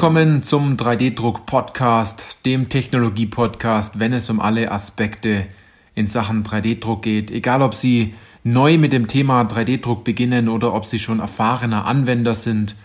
Willkommen 0.00 0.42
zum 0.42 0.76
3D-Druck-Podcast, 0.76 2.38
dem 2.46 2.70
Technologie-Podcast, 2.70 3.98
wenn 3.98 4.14
es 4.14 4.30
um 4.30 4.40
alle 4.40 4.72
Aspekte 4.72 5.46
in 5.94 6.06
Sachen 6.06 6.42
3D-Druck 6.42 7.02
geht. 7.02 7.30
Egal, 7.30 7.60
ob 7.60 7.74
Sie 7.74 8.14
neu 8.42 8.78
mit 8.78 8.94
dem 8.94 9.08
Thema 9.08 9.42
3D-Druck 9.42 10.02
beginnen 10.02 10.48
oder 10.48 10.72
ob 10.72 10.86
Sie 10.86 10.98
schon 10.98 11.20
erfahrener 11.20 11.84
Anwender 11.84 12.32
sind 12.32 12.76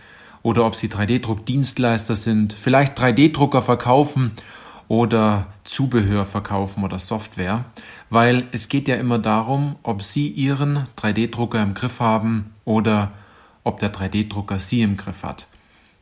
oder 0.43 0.65
ob 0.65 0.75
Sie 0.75 0.89
3D-Druck-Dienstleister 0.89 2.17
sind, 2.17 2.51
vielleicht 2.51 2.99
3D-Drucker 2.99 3.61
verkaufen 3.61 4.33
oder 4.89 5.47
Zubehör 5.63 6.25
verkaufen 6.25 6.83
oder 6.83 6.99
Software, 6.99 7.63
weil 8.09 8.49
es 8.51 8.67
geht 8.67 8.89
ja 8.89 8.95
immer 8.95 9.19
darum, 9.19 9.77
ob 9.83 10.03
Sie 10.03 10.27
Ihren 10.27 10.89
3D-Drucker 10.97 11.63
im 11.63 11.75
Griff 11.75 12.01
haben 12.01 12.51
oder 12.65 13.13
ob 13.63 13.79
der 13.79 13.93
3D-Drucker 13.93 14.59
Sie 14.59 14.81
im 14.81 14.97
Griff 14.97 15.23
hat. 15.23 15.47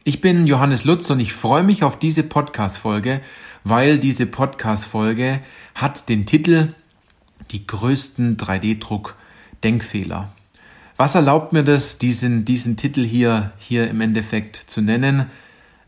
Ich 0.03 0.21
bin 0.21 0.47
Johannes 0.47 0.83
Lutz 0.83 1.09
und 1.09 1.19
ich 1.19 1.33
freue 1.33 1.63
mich 1.63 1.83
auf 1.83 1.97
diese 1.97 2.23
Podcast-Folge, 2.23 3.21
weil 3.63 3.97
diese 3.97 4.25
Podcast-Folge 4.25 5.39
hat 5.75 6.09
den 6.09 6.25
Titel 6.25 6.73
Die 7.51 7.65
größten 7.65 8.37
3D-Druck-Denkfehler. 8.37 10.31
Was 10.97 11.15
erlaubt 11.15 11.53
mir 11.53 11.63
das, 11.63 11.97
diesen, 11.97 12.45
diesen 12.45 12.77
Titel 12.77 13.03
hier, 13.03 13.51
hier 13.57 13.89
im 13.89 14.01
Endeffekt 14.01 14.55
zu 14.57 14.81
nennen? 14.81 15.27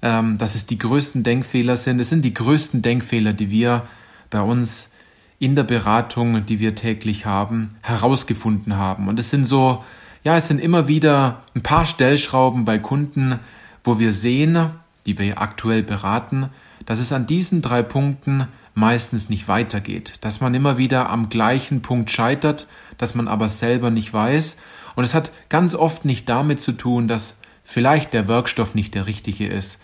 ähm, 0.05 0.37
dass 0.37 0.53
es 0.53 0.67
die 0.67 0.77
größten 0.77 1.23
Denkfehler 1.23 1.75
sind. 1.75 1.99
Es 1.99 2.09
sind 2.09 2.23
die 2.23 2.33
größten 2.33 2.83
Denkfehler, 2.83 3.33
die 3.33 3.49
wir 3.49 3.87
bei 4.29 4.39
uns 4.39 4.91
in 5.39 5.55
der 5.55 5.63
Beratung, 5.63 6.45
die 6.45 6.59
wir 6.59 6.75
täglich 6.75 7.25
haben, 7.25 7.75
herausgefunden 7.81 8.77
haben. 8.77 9.07
Und 9.07 9.19
es 9.19 9.31
sind 9.31 9.45
so, 9.45 9.83
ja, 10.23 10.37
es 10.37 10.47
sind 10.47 10.61
immer 10.61 10.87
wieder 10.87 11.41
ein 11.55 11.63
paar 11.63 11.87
Stellschrauben 11.87 12.65
bei 12.65 12.77
Kunden, 12.77 13.39
wo 13.85 13.99
wir 13.99 14.11
sehen, 14.11 14.71
die 15.05 15.17
wir 15.17 15.39
aktuell 15.39 15.83
beraten, 15.83 16.49
dass 16.85 16.99
es 16.99 17.13
an 17.13 17.25
diesen 17.25 17.61
drei 17.61 17.81
Punkten 17.81 18.47
meistens 18.73 19.29
nicht 19.29 19.47
weitergeht, 19.47 20.15
dass 20.21 20.41
man 20.41 20.53
immer 20.53 20.77
wieder 20.77 21.09
am 21.09 21.29
gleichen 21.29 21.81
Punkt 21.81 22.11
scheitert, 22.11 22.67
dass 22.97 23.15
man 23.15 23.29
aber 23.29 23.47
selber 23.47 23.89
nicht 23.89 24.11
weiß. 24.11 24.57
Und 24.95 25.03
es 25.03 25.13
hat 25.13 25.31
ganz 25.47 25.75
oft 25.75 26.03
nicht 26.03 26.27
damit 26.27 26.59
zu 26.59 26.73
tun, 26.73 27.07
dass 27.07 27.37
vielleicht 27.63 28.13
der 28.13 28.27
Werkstoff 28.27 28.75
nicht 28.75 28.93
der 28.93 29.07
richtige 29.07 29.47
ist 29.47 29.81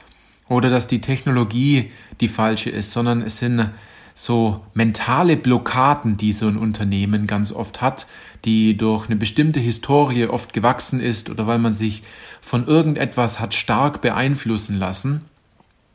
oder 0.50 0.70
dass 0.70 0.88
die 0.88 1.02
Technologie 1.02 1.92
die 2.20 2.28
falsche 2.28 2.70
ist, 2.70 2.92
sondern 2.92 3.22
es 3.22 3.38
sind 3.38 3.70
so 4.14 4.64
mentale 4.74 5.38
Blockaden, 5.38 6.18
die 6.18 6.34
so 6.34 6.48
ein 6.48 6.58
Unternehmen 6.58 7.28
ganz 7.28 7.52
oft 7.52 7.82
hat, 7.82 8.08
die 8.46 8.76
durch 8.76 9.08
eine 9.08 9.16
bestimmte 9.16 9.60
Historie 9.60 10.26
oft 10.26 10.54
gewachsen 10.54 11.00
ist 11.00 11.30
oder 11.30 11.48
weil 11.48 11.60
man 11.60 11.74
sich 11.74 12.04
von 12.42 12.68
irgendetwas 12.68 13.40
hat 13.40 13.54
stark 13.54 14.02
beeinflussen 14.02 14.78
lassen 14.78 15.22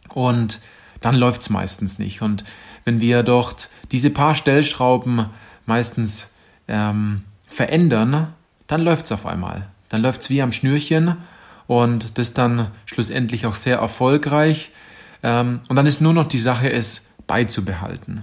und 0.08 0.60
dann 1.00 1.14
läuft 1.14 1.42
es 1.42 1.50
meistens 1.50 1.98
nicht. 1.98 2.22
Und 2.22 2.44
wenn 2.84 3.00
wir 3.00 3.22
dort 3.22 3.68
diese 3.92 4.10
paar 4.10 4.34
Stellschrauben 4.34 5.26
meistens 5.66 6.30
ähm, 6.68 7.22
verändern, 7.46 8.32
dann 8.66 8.82
läuft 8.82 9.06
es 9.06 9.12
auf 9.12 9.26
einmal. 9.26 9.68
Dann 9.88 10.02
läuft 10.02 10.22
es 10.22 10.30
wie 10.30 10.42
am 10.42 10.52
Schnürchen 10.52 11.16
und 11.66 12.18
das 12.18 12.32
dann 12.32 12.68
schlussendlich 12.86 13.46
auch 13.46 13.54
sehr 13.54 13.78
erfolgreich. 13.78 14.70
Ähm, 15.22 15.60
und 15.68 15.76
dann 15.76 15.86
ist 15.86 16.00
nur 16.00 16.12
noch 16.12 16.26
die 16.26 16.38
Sache, 16.38 16.72
es 16.72 17.02
beizubehalten. 17.26 18.22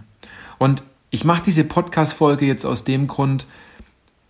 Und 0.58 0.84
ich 1.10 1.24
mache 1.24 1.44
diese 1.44 1.64
Podcast-Folge 1.64 2.46
jetzt 2.46 2.66
aus 2.66 2.84
dem 2.84 3.08
Grund, 3.08 3.46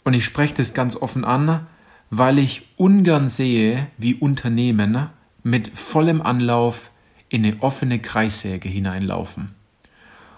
und 0.03 0.13
ich 0.13 0.25
spreche 0.25 0.55
das 0.55 0.73
ganz 0.73 0.95
offen 0.97 1.23
an, 1.23 1.65
weil 2.09 2.37
ich 2.37 2.63
ungern 2.75 3.27
sehe, 3.27 3.87
wie 3.97 4.15
Unternehmen 4.15 5.09
mit 5.43 5.77
vollem 5.77 6.21
Anlauf 6.21 6.91
in 7.29 7.45
eine 7.45 7.61
offene 7.61 7.99
Kreissäge 7.99 8.67
hineinlaufen. 8.67 9.55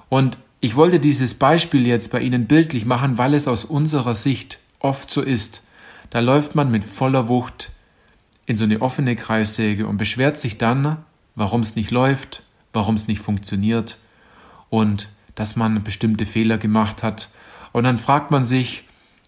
Und 0.08 0.38
ich 0.62 0.76
wollte 0.76 1.00
dieses 1.00 1.34
Beispiel 1.34 1.86
jetzt 1.86 2.12
bei 2.12 2.22
Ihnen 2.22 2.46
bildlich 2.46 2.86
machen, 2.86 3.18
weil 3.18 3.34
es 3.34 3.48
aus 3.48 3.66
unserer 3.66 4.16
Sicht 4.16 4.60
oft 4.80 5.12
so 5.12 5.22
ist. 5.22 5.64
Da 6.12 6.20
läuft 6.20 6.56
man 6.56 6.72
mit 6.72 6.86
voller 6.86 7.28
Wucht 7.28 7.72
in 8.46 8.56
so 8.56 8.64
eine 8.64 8.82
offene 8.82 9.16
Kreissäge 9.16 9.88
und 9.88 9.98
beschwert 9.98 10.38
sich 10.38 10.58
dann, 10.58 10.98
warum 11.34 11.62
es 11.62 11.76
nicht 11.76 11.92
läuft, 11.92 12.44
warum 12.72 12.96
es 12.96 13.08
nicht 13.08 13.20
funktioniert 13.20 13.98
und 14.76 15.08
dass 15.36 15.56
man 15.56 15.84
bestimmte 15.84 16.26
Fehler 16.26 16.58
gemacht 16.58 17.02
hat. 17.02 17.30
Und 17.72 17.86
dann 17.86 17.98
fragt 17.98 18.32
man 18.32 18.44
sich, 18.44 18.84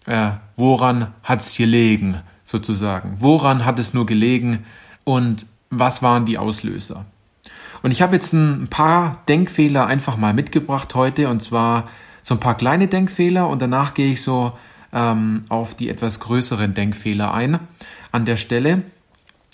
äh, 0.06 0.32
woran 0.56 1.12
hat 1.22 1.40
es 1.40 1.56
gelegen, 1.56 2.20
sozusagen? 2.44 3.16
Woran 3.18 3.64
hat 3.64 3.78
es 3.78 3.94
nur 3.94 4.04
gelegen 4.04 4.64
und 5.04 5.46
was 5.70 6.02
waren 6.02 6.26
die 6.26 6.36
Auslöser? 6.38 7.06
Und 7.82 7.92
ich 7.92 8.02
habe 8.02 8.16
jetzt 8.16 8.32
ein 8.32 8.68
paar 8.68 9.22
Denkfehler 9.28 9.86
einfach 9.86 10.16
mal 10.18 10.34
mitgebracht 10.34 10.94
heute 10.94 11.28
und 11.28 11.40
zwar 11.40 11.88
so 12.22 12.34
ein 12.34 12.40
paar 12.40 12.56
kleine 12.56 12.88
Denkfehler 12.88 13.48
und 13.48 13.62
danach 13.62 13.94
gehe 13.94 14.12
ich 14.12 14.22
so 14.22 14.52
ähm, 14.92 15.44
auf 15.48 15.74
die 15.74 15.88
etwas 15.88 16.20
größeren 16.20 16.74
Denkfehler 16.74 17.32
ein 17.32 17.58
an 18.12 18.26
der 18.26 18.36
Stelle. 18.36 18.82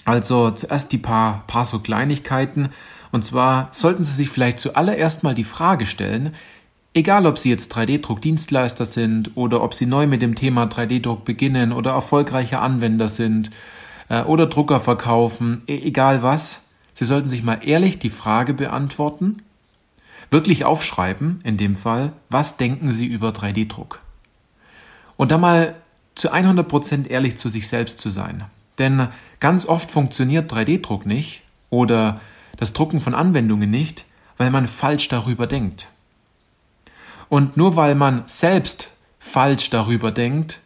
Also 0.04 0.50
zuerst 0.50 0.90
die 0.92 0.98
paar, 0.98 1.44
paar 1.46 1.64
so 1.64 1.78
Kleinigkeiten. 1.78 2.70
Und 3.14 3.24
zwar 3.24 3.68
sollten 3.70 4.02
Sie 4.02 4.12
sich 4.12 4.28
vielleicht 4.28 4.58
zuallererst 4.58 5.22
mal 5.22 5.36
die 5.36 5.44
Frage 5.44 5.86
stellen, 5.86 6.34
egal 6.94 7.26
ob 7.26 7.38
Sie 7.38 7.48
jetzt 7.48 7.72
3D-Druck-Dienstleister 7.72 8.84
sind 8.84 9.30
oder 9.36 9.62
ob 9.62 9.72
Sie 9.72 9.86
neu 9.86 10.08
mit 10.08 10.20
dem 10.20 10.34
Thema 10.34 10.64
3D-Druck 10.64 11.24
beginnen 11.24 11.70
oder 11.70 11.92
erfolgreiche 11.92 12.58
Anwender 12.58 13.06
sind 13.06 13.52
äh, 14.08 14.24
oder 14.24 14.46
Drucker 14.46 14.80
verkaufen, 14.80 15.62
e 15.68 15.78
egal 15.86 16.24
was, 16.24 16.62
Sie 16.92 17.04
sollten 17.04 17.28
sich 17.28 17.44
mal 17.44 17.60
ehrlich 17.62 18.00
die 18.00 18.10
Frage 18.10 18.52
beantworten, 18.52 19.42
wirklich 20.32 20.64
aufschreiben, 20.64 21.38
in 21.44 21.56
dem 21.56 21.76
Fall, 21.76 22.14
was 22.30 22.56
denken 22.56 22.90
Sie 22.90 23.06
über 23.06 23.28
3D-Druck? 23.28 24.00
Und 25.16 25.30
da 25.30 25.38
mal 25.38 25.76
zu 26.16 26.32
100% 26.32 27.06
ehrlich 27.06 27.36
zu 27.36 27.48
sich 27.48 27.68
selbst 27.68 28.00
zu 28.00 28.10
sein. 28.10 28.46
Denn 28.80 29.06
ganz 29.38 29.66
oft 29.66 29.88
funktioniert 29.88 30.52
3D-Druck 30.52 31.06
nicht 31.06 31.42
oder 31.70 32.20
das 32.56 32.72
Drucken 32.72 33.00
von 33.00 33.14
Anwendungen 33.14 33.70
nicht, 33.70 34.04
weil 34.36 34.50
man 34.50 34.66
falsch 34.66 35.08
darüber 35.08 35.46
denkt. 35.46 35.88
Und 37.28 37.56
nur 37.56 37.76
weil 37.76 37.94
man 37.94 38.22
selbst 38.26 38.90
falsch 39.18 39.70
darüber 39.70 40.10
denkt, 40.10 40.60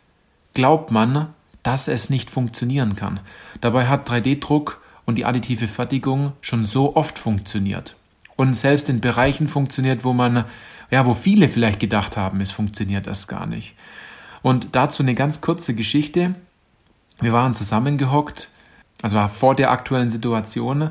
glaubt 0.55 0.91
man, 0.91 1.33
dass 1.63 1.89
es 1.89 2.11
nicht 2.11 2.31
funktionieren 2.31 2.97
kann. 2.97 3.21
Dabei 3.61 3.87
hat 3.87 4.09
3D-Druck 4.09 4.81
und 5.05 5.17
die 5.17 5.25
additive 5.25 5.69
Fertigung 5.69 6.33
schon 6.41 6.65
so 6.65 6.97
oft 6.97 7.19
funktioniert. 7.19 7.95
Und 8.37 8.55
selbst 8.55 8.89
in 8.89 9.01
Bereichen 9.01 9.49
funktioniert, 9.49 10.05
wo 10.05 10.13
man, 10.13 10.45
ja, 10.91 11.07
wo 11.07 11.15
viele 11.15 11.49
vielleicht 11.49 11.81
gedacht 11.81 12.17
haben, 12.17 12.41
es 12.41 12.51
funktioniert 12.51 13.07
das 13.07 13.29
gar 13.29 13.47
nicht. 13.47 13.75
Und 14.43 14.69
dazu 14.73 15.03
eine 15.03 15.15
ganz 15.15 15.41
kurze 15.41 15.75
Geschichte. 15.75 16.35
Wir 17.21 17.33
waren 17.33 17.55
zusammengehockt, 17.55 18.49
also 19.03 19.17
war 19.17 19.29
vor 19.29 19.55
der 19.55 19.71
aktuellen 19.71 20.11
Situation, 20.11 20.91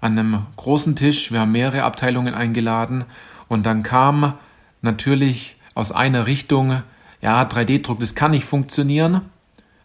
an 0.00 0.18
einem 0.18 0.46
großen 0.56 0.96
Tisch. 0.96 1.32
Wir 1.32 1.40
haben 1.40 1.52
mehrere 1.52 1.82
Abteilungen 1.82 2.34
eingeladen 2.34 3.04
und 3.48 3.66
dann 3.66 3.82
kam 3.82 4.34
natürlich 4.82 5.56
aus 5.74 5.92
einer 5.92 6.26
Richtung, 6.26 6.82
ja, 7.20 7.42
3D-Druck, 7.42 8.00
das 8.00 8.14
kann 8.14 8.32
nicht 8.32 8.44
funktionieren. 8.44 9.22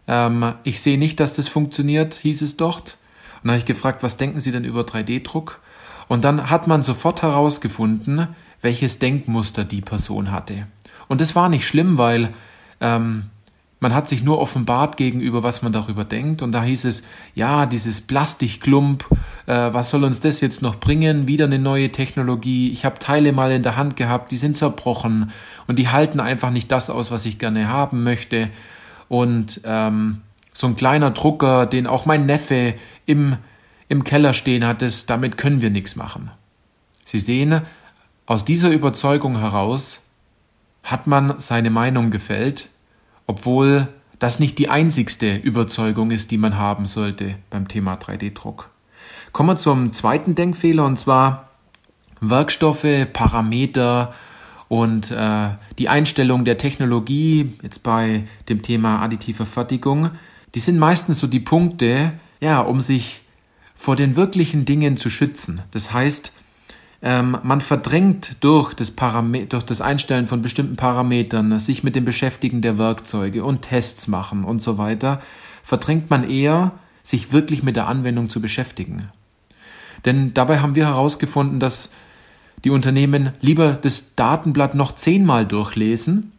Ähm, 0.06 0.54
ich 0.62 0.80
sehe 0.80 0.98
nicht, 0.98 1.20
dass 1.20 1.34
das 1.34 1.48
funktioniert, 1.48 2.14
hieß 2.14 2.42
es 2.42 2.56
dort. 2.56 2.96
Und 3.36 3.48
dann 3.48 3.52
habe 3.52 3.58
ich 3.58 3.64
gefragt, 3.64 4.02
was 4.02 4.16
denken 4.16 4.40
Sie 4.40 4.52
denn 4.52 4.64
über 4.64 4.82
3D-Druck? 4.82 5.60
Und 6.08 6.24
dann 6.24 6.50
hat 6.50 6.66
man 6.66 6.82
sofort 6.82 7.22
herausgefunden, 7.22 8.28
welches 8.60 8.98
Denkmuster 8.98 9.64
die 9.64 9.80
Person 9.80 10.30
hatte. 10.30 10.66
Und 11.08 11.20
das 11.20 11.34
war 11.34 11.48
nicht 11.48 11.66
schlimm, 11.66 11.98
weil 11.98 12.30
ähm, 12.80 13.30
man 13.80 13.94
hat 13.94 14.08
sich 14.08 14.22
nur 14.22 14.38
offenbart 14.38 14.96
gegenüber, 14.96 15.42
was 15.42 15.62
man 15.62 15.72
darüber 15.72 16.04
denkt. 16.04 16.42
Und 16.42 16.52
da 16.52 16.62
hieß 16.62 16.84
es, 16.86 17.02
ja, 17.34 17.66
dieses 17.66 18.00
Plastikklump, 18.00 19.04
äh, 19.46 19.72
was 19.72 19.90
soll 19.90 20.04
uns 20.04 20.20
das 20.20 20.40
jetzt 20.40 20.62
noch 20.62 20.76
bringen? 20.76 21.28
Wieder 21.28 21.44
eine 21.44 21.58
neue 21.58 21.92
Technologie. 21.92 22.70
Ich 22.70 22.84
habe 22.84 22.98
Teile 22.98 23.32
mal 23.32 23.52
in 23.52 23.62
der 23.62 23.76
Hand 23.76 23.96
gehabt, 23.96 24.32
die 24.32 24.36
sind 24.36 24.56
zerbrochen 24.56 25.32
und 25.66 25.78
die 25.78 25.88
halten 25.88 26.20
einfach 26.20 26.50
nicht 26.50 26.72
das 26.72 26.88
aus, 26.88 27.10
was 27.10 27.26
ich 27.26 27.38
gerne 27.38 27.68
haben 27.68 28.04
möchte. 28.04 28.48
Und 29.08 29.60
ähm, 29.64 30.22
so 30.52 30.66
ein 30.66 30.76
kleiner 30.76 31.10
Drucker, 31.10 31.66
den 31.66 31.86
auch 31.86 32.06
mein 32.06 32.26
Neffe 32.26 32.74
im, 33.06 33.36
im 33.88 34.04
Keller 34.04 34.32
stehen 34.32 34.66
hat, 34.66 34.82
das, 34.82 35.06
damit 35.06 35.36
können 35.36 35.60
wir 35.60 35.70
nichts 35.70 35.96
machen. 35.96 36.30
Sie 37.04 37.18
sehen, 37.18 37.60
aus 38.24 38.44
dieser 38.46 38.70
Überzeugung 38.70 39.38
heraus 39.38 40.00
hat 40.82 41.06
man 41.06 41.34
seine 41.38 41.70
Meinung 41.70 42.10
gefällt 42.10 42.68
obwohl 43.26 43.88
das 44.18 44.40
nicht 44.40 44.58
die 44.58 44.68
einzigste 44.68 45.36
Überzeugung 45.36 46.10
ist, 46.10 46.30
die 46.30 46.38
man 46.38 46.56
haben 46.56 46.86
sollte 46.86 47.36
beim 47.50 47.68
Thema 47.68 47.94
3D-Druck. 47.94 48.70
Kommen 49.32 49.50
wir 49.50 49.56
zum 49.56 49.92
zweiten 49.92 50.34
Denkfehler 50.34 50.84
und 50.84 50.98
zwar 50.98 51.50
Werkstoffe, 52.20 53.06
Parameter 53.12 54.14
und 54.68 55.10
äh, 55.10 55.48
die 55.78 55.88
Einstellung 55.88 56.44
der 56.44 56.58
Technologie, 56.58 57.52
jetzt 57.62 57.82
bei 57.82 58.24
dem 58.48 58.62
Thema 58.62 59.02
additive 59.02 59.46
Fertigung, 59.46 60.10
die 60.54 60.60
sind 60.60 60.78
meistens 60.78 61.18
so 61.20 61.26
die 61.26 61.40
Punkte, 61.40 62.12
ja, 62.40 62.60
um 62.60 62.80
sich 62.80 63.22
vor 63.74 63.96
den 63.96 64.16
wirklichen 64.16 64.64
Dingen 64.64 64.96
zu 64.96 65.10
schützen. 65.10 65.62
Das 65.72 65.92
heißt, 65.92 66.32
ähm, 67.04 67.36
man 67.42 67.60
verdrängt 67.60 68.42
durch 68.42 68.72
das, 68.72 68.94
durch 68.96 69.62
das 69.62 69.80
Einstellen 69.82 70.26
von 70.26 70.40
bestimmten 70.40 70.76
Parametern, 70.76 71.58
sich 71.58 71.84
mit 71.84 71.94
dem 71.94 72.06
Beschäftigen 72.06 72.62
der 72.62 72.78
Werkzeuge 72.78 73.44
und 73.44 73.60
Tests 73.60 74.08
machen 74.08 74.42
und 74.42 74.62
so 74.62 74.78
weiter, 74.78 75.20
verdrängt 75.62 76.08
man 76.08 76.28
eher, 76.28 76.72
sich 77.02 77.30
wirklich 77.30 77.62
mit 77.62 77.76
der 77.76 77.88
Anwendung 77.88 78.30
zu 78.30 78.40
beschäftigen. 78.40 79.10
Denn 80.06 80.32
dabei 80.32 80.60
haben 80.60 80.74
wir 80.74 80.86
herausgefunden, 80.86 81.60
dass 81.60 81.90
die 82.64 82.70
Unternehmen 82.70 83.32
lieber 83.42 83.72
das 83.72 84.14
Datenblatt 84.16 84.74
noch 84.74 84.92
zehnmal 84.92 85.44
durchlesen, 85.44 86.32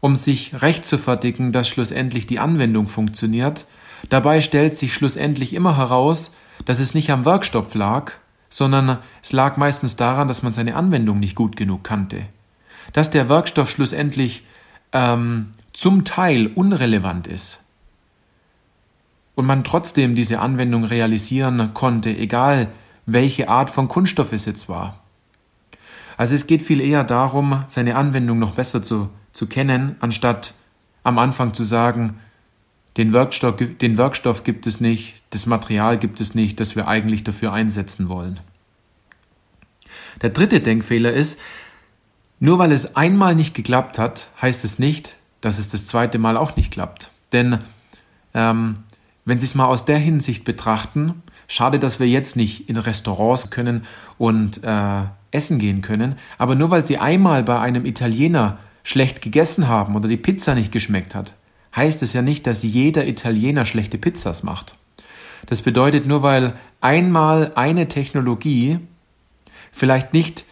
um 0.00 0.16
sich 0.16 0.60
recht 0.60 0.84
zu 0.84 0.98
fertigen, 0.98 1.52
dass 1.52 1.68
schlussendlich 1.68 2.26
die 2.26 2.40
Anwendung 2.40 2.88
funktioniert. 2.88 3.64
Dabei 4.08 4.40
stellt 4.40 4.76
sich 4.76 4.92
schlussendlich 4.92 5.52
immer 5.52 5.76
heraus, 5.76 6.32
dass 6.64 6.80
es 6.80 6.94
nicht 6.94 7.10
am 7.10 7.24
Werkstoff 7.24 7.74
lag, 7.76 8.14
sondern 8.54 8.98
es 9.20 9.32
lag 9.32 9.56
meistens 9.56 9.96
daran, 9.96 10.28
dass 10.28 10.44
man 10.44 10.52
seine 10.52 10.76
Anwendung 10.76 11.18
nicht 11.18 11.34
gut 11.34 11.56
genug 11.56 11.82
kannte. 11.82 12.26
Dass 12.92 13.10
der 13.10 13.28
Werkstoff 13.28 13.68
schlussendlich 13.68 14.44
ähm, 14.92 15.48
zum 15.72 16.04
Teil 16.04 16.46
unrelevant 16.46 17.26
ist 17.26 17.64
und 19.34 19.44
man 19.44 19.64
trotzdem 19.64 20.14
diese 20.14 20.38
Anwendung 20.38 20.84
realisieren 20.84 21.74
konnte, 21.74 22.16
egal 22.16 22.68
welche 23.06 23.48
Art 23.48 23.70
von 23.70 23.88
Kunststoff 23.88 24.32
es 24.32 24.44
jetzt 24.44 24.68
war. 24.68 25.00
Also 26.16 26.36
es 26.36 26.46
geht 26.46 26.62
viel 26.62 26.80
eher 26.80 27.02
darum, 27.02 27.64
seine 27.66 27.96
Anwendung 27.96 28.38
noch 28.38 28.52
besser 28.52 28.84
zu, 28.84 29.08
zu 29.32 29.48
kennen, 29.48 29.96
anstatt 29.98 30.54
am 31.02 31.18
Anfang 31.18 31.54
zu 31.54 31.64
sagen, 31.64 32.20
den 32.96 33.12
Werkstoff, 33.12 33.56
den 33.56 33.98
Werkstoff 33.98 34.44
gibt 34.44 34.66
es 34.66 34.80
nicht, 34.80 35.22
das 35.30 35.46
Material 35.46 35.98
gibt 35.98 36.20
es 36.20 36.34
nicht, 36.34 36.60
das 36.60 36.76
wir 36.76 36.86
eigentlich 36.86 37.24
dafür 37.24 37.52
einsetzen 37.52 38.08
wollen. 38.08 38.40
Der 40.22 40.30
dritte 40.30 40.60
Denkfehler 40.60 41.12
ist, 41.12 41.38
nur 42.38 42.58
weil 42.58 42.72
es 42.72 42.94
einmal 42.96 43.34
nicht 43.34 43.54
geklappt 43.54 43.98
hat, 43.98 44.28
heißt 44.40 44.64
es 44.64 44.78
nicht, 44.78 45.16
dass 45.40 45.58
es 45.58 45.68
das 45.68 45.86
zweite 45.86 46.18
Mal 46.18 46.36
auch 46.36 46.56
nicht 46.56 46.72
klappt. 46.72 47.10
Denn 47.32 47.58
ähm, 48.32 48.76
wenn 49.24 49.38
Sie 49.38 49.46
es 49.46 49.54
mal 49.54 49.66
aus 49.66 49.84
der 49.84 49.98
Hinsicht 49.98 50.44
betrachten, 50.44 51.22
schade, 51.48 51.78
dass 51.78 51.98
wir 51.98 52.06
jetzt 52.06 52.36
nicht 52.36 52.68
in 52.68 52.76
Restaurants 52.76 53.50
können 53.50 53.84
und 54.18 54.62
äh, 54.62 55.02
essen 55.30 55.58
gehen 55.58 55.82
können, 55.82 56.16
aber 56.38 56.54
nur 56.54 56.70
weil 56.70 56.84
Sie 56.84 56.98
einmal 56.98 57.42
bei 57.42 57.58
einem 57.58 57.86
Italiener 57.86 58.58
schlecht 58.82 59.22
gegessen 59.22 59.66
haben 59.66 59.96
oder 59.96 60.08
die 60.08 60.16
Pizza 60.16 60.54
nicht 60.54 60.70
geschmeckt 60.70 61.14
hat, 61.14 61.34
heißt 61.76 62.02
es 62.02 62.12
ja 62.12 62.22
nicht, 62.22 62.46
dass 62.46 62.62
jeder 62.62 63.06
Italiener 63.06 63.64
schlechte 63.64 63.98
Pizzas 63.98 64.42
macht. 64.42 64.76
Das 65.46 65.62
bedeutet, 65.62 66.06
nur 66.06 66.22
weil 66.22 66.54
einmal 66.80 67.52
eine 67.54 67.88
Technologie 67.88 68.78
vielleicht 69.72 70.14
nicht 70.14 70.44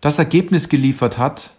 das 0.00 0.18
Ergebnis 0.18 0.68
geliefert 0.68 1.18
hat, 1.18 1.50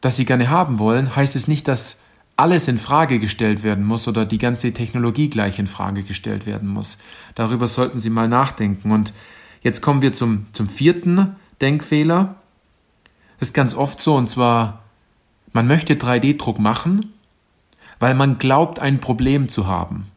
das 0.00 0.16
sie 0.16 0.24
gerne 0.24 0.50
haben 0.50 0.78
wollen, 0.78 1.14
heißt 1.16 1.36
es 1.36 1.48
nicht, 1.48 1.68
dass 1.68 2.00
alles 2.36 2.66
in 2.66 2.78
Frage 2.78 3.18
gestellt 3.18 3.62
werden 3.62 3.84
muss 3.84 4.08
oder 4.08 4.24
die 4.24 4.38
ganze 4.38 4.72
Technologie 4.72 5.28
gleich 5.28 5.58
in 5.58 5.66
Frage 5.66 6.02
gestellt 6.02 6.46
werden 6.46 6.68
muss. 6.68 6.98
Darüber 7.34 7.66
sollten 7.66 8.00
Sie 8.00 8.10
mal 8.10 8.28
nachdenken. 8.28 8.90
Und 8.90 9.12
jetzt 9.62 9.80
kommen 9.80 10.02
wir 10.02 10.12
zum, 10.12 10.46
zum 10.52 10.68
vierten 10.68 11.36
Denkfehler. 11.60 12.36
Das 13.38 13.48
ist 13.48 13.54
ganz 13.54 13.74
oft 13.74 14.00
so, 14.00 14.16
und 14.16 14.28
zwar, 14.28 14.82
man 15.52 15.66
möchte 15.66 15.94
3D-Druck 15.94 16.58
machen, 16.58 17.12
weil 18.02 18.16
man 18.16 18.38
glaubt, 18.38 18.80
ein 18.80 18.98
Problem 18.98 19.48
zu 19.48 19.68
haben. 19.68 20.08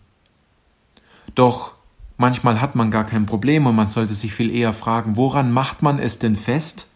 Doch 1.35 1.75
manchmal 2.17 2.59
hat 2.59 2.73
man 2.73 2.89
gar 2.89 3.05
kein 3.05 3.27
Problem 3.27 3.67
und 3.67 3.75
man 3.75 3.89
sollte 3.89 4.15
sich 4.15 4.33
viel 4.33 4.49
eher 4.49 4.73
fragen, 4.73 5.17
woran 5.17 5.51
macht 5.51 5.83
man 5.83 5.99
es 5.99 6.17
denn 6.17 6.35
fest, 6.35 6.89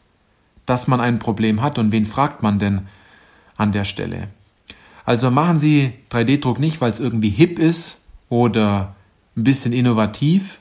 dass 0.65 0.87
man 0.87 0.99
ein 0.99 1.19
Problem 1.19 1.61
hat 1.61 1.77
und 1.77 1.91
wen 1.91 2.07
fragt 2.07 2.41
man 2.41 2.57
denn 2.57 2.87
an 3.55 3.71
der 3.71 3.83
Stelle? 3.83 4.29
Also 5.05 5.29
machen 5.29 5.59
Sie 5.59 5.93
3D-Druck 6.09 6.57
nicht, 6.57 6.81
weil 6.81 6.91
es 6.91 6.99
irgendwie 6.99 7.29
hip 7.29 7.59
ist 7.59 8.01
oder 8.29 8.95
ein 9.37 9.43
bisschen 9.43 9.73
innovativ, 9.73 10.57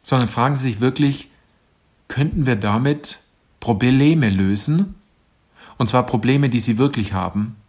sondern 0.00 0.26
fragen 0.26 0.56
Sie 0.56 0.70
sich 0.70 0.80
wirklich, 0.80 1.28
könnten 2.08 2.46
wir 2.46 2.56
damit 2.56 3.20
Probleme 3.60 4.30
lösen? 4.30 4.94
Und 5.76 5.88
zwar 5.88 6.06
Probleme, 6.06 6.48
die 6.48 6.60
Sie 6.60 6.78
wirklich 6.78 7.12
haben 7.12 7.59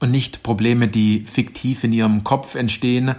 und 0.00 0.10
nicht 0.10 0.42
Probleme, 0.42 0.88
die 0.88 1.20
fiktiv 1.20 1.84
in 1.84 1.92
ihrem 1.92 2.24
Kopf 2.24 2.54
entstehen, 2.54 3.14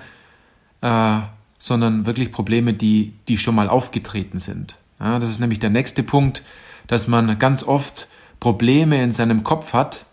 äh, 0.82 1.20
sondern 1.58 2.06
wirklich 2.08 2.32
Probleme, 2.32 2.74
die, 2.74 3.14
die 3.28 3.38
schon 3.38 3.56
mal 3.56 3.70
aufgetreten 3.70 4.40
sind. 4.40 4.78
Ja, 5.00 5.20
das 5.20 5.30
ist 5.30 5.40
nämlich 5.40 5.60
der 5.60 5.70
nächste 5.70 6.04
Punkt, 6.04 6.44
dass 6.88 7.08
man 7.08 7.40
ganz 7.40 7.64
oft 7.64 8.08
Probleme 8.40 9.02
in 9.02 9.12
seinem 9.12 9.44
Kopf 9.44 9.74
hat, 9.74 10.06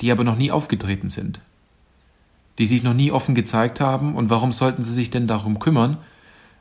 die 0.00 0.12
aber 0.12 0.24
noch 0.24 0.36
nie 0.36 0.52
aufgetreten 0.52 1.08
sind, 1.08 1.40
die 2.58 2.64
sich 2.64 2.82
noch 2.82 2.94
nie 2.94 3.10
offen 3.10 3.34
gezeigt 3.34 3.80
haben. 3.80 4.14
Und 4.14 4.30
warum 4.30 4.52
sollten 4.52 4.84
sie 4.84 4.92
sich 4.92 5.10
denn 5.10 5.26
darum 5.26 5.58
kümmern, 5.58 5.98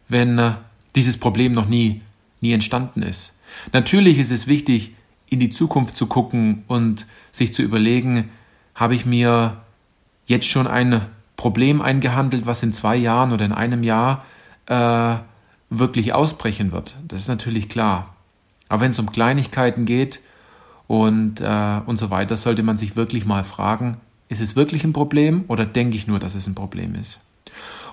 wenn 0.07 0.39
äh, 0.39 0.51
dieses 0.95 1.17
Problem 1.17 1.53
noch 1.53 1.67
nie, 1.67 2.01
nie 2.41 2.53
entstanden 2.53 3.03
ist? 3.03 3.35
Natürlich 3.73 4.17
ist 4.17 4.31
es 4.31 4.47
wichtig, 4.47 4.93
in 5.27 5.39
die 5.39 5.51
Zukunft 5.51 5.95
zu 5.95 6.07
gucken 6.07 6.63
und 6.67 7.05
sich 7.31 7.53
zu 7.53 7.61
überlegen, 7.61 8.29
habe 8.79 8.95
ich 8.95 9.05
mir 9.05 9.57
jetzt 10.25 10.47
schon 10.47 10.65
ein 10.65 11.01
Problem 11.35 11.81
eingehandelt, 11.81 12.45
was 12.45 12.63
in 12.63 12.71
zwei 12.71 12.95
Jahren 12.95 13.33
oder 13.33 13.43
in 13.43 13.51
einem 13.51 13.83
Jahr 13.83 14.23
äh, 14.67 15.15
wirklich 15.69 16.13
ausbrechen 16.13 16.71
wird. 16.71 16.95
Das 17.07 17.21
ist 17.21 17.27
natürlich 17.27 17.67
klar. 17.67 18.15
Aber 18.69 18.81
wenn 18.81 18.91
es 18.91 18.99
um 18.99 19.11
Kleinigkeiten 19.11 19.85
geht 19.85 20.21
und, 20.87 21.41
äh, 21.41 21.81
und 21.85 21.97
so 21.97 22.09
weiter, 22.09 22.37
sollte 22.37 22.63
man 22.63 22.77
sich 22.77 22.95
wirklich 22.95 23.25
mal 23.25 23.43
fragen, 23.43 23.97
ist 24.29 24.39
es 24.41 24.55
wirklich 24.55 24.83
ein 24.85 24.93
Problem 24.93 25.43
oder 25.47 25.65
denke 25.65 25.97
ich 25.97 26.07
nur, 26.07 26.19
dass 26.19 26.35
es 26.35 26.47
ein 26.47 26.55
Problem 26.55 26.95
ist? 26.95 27.19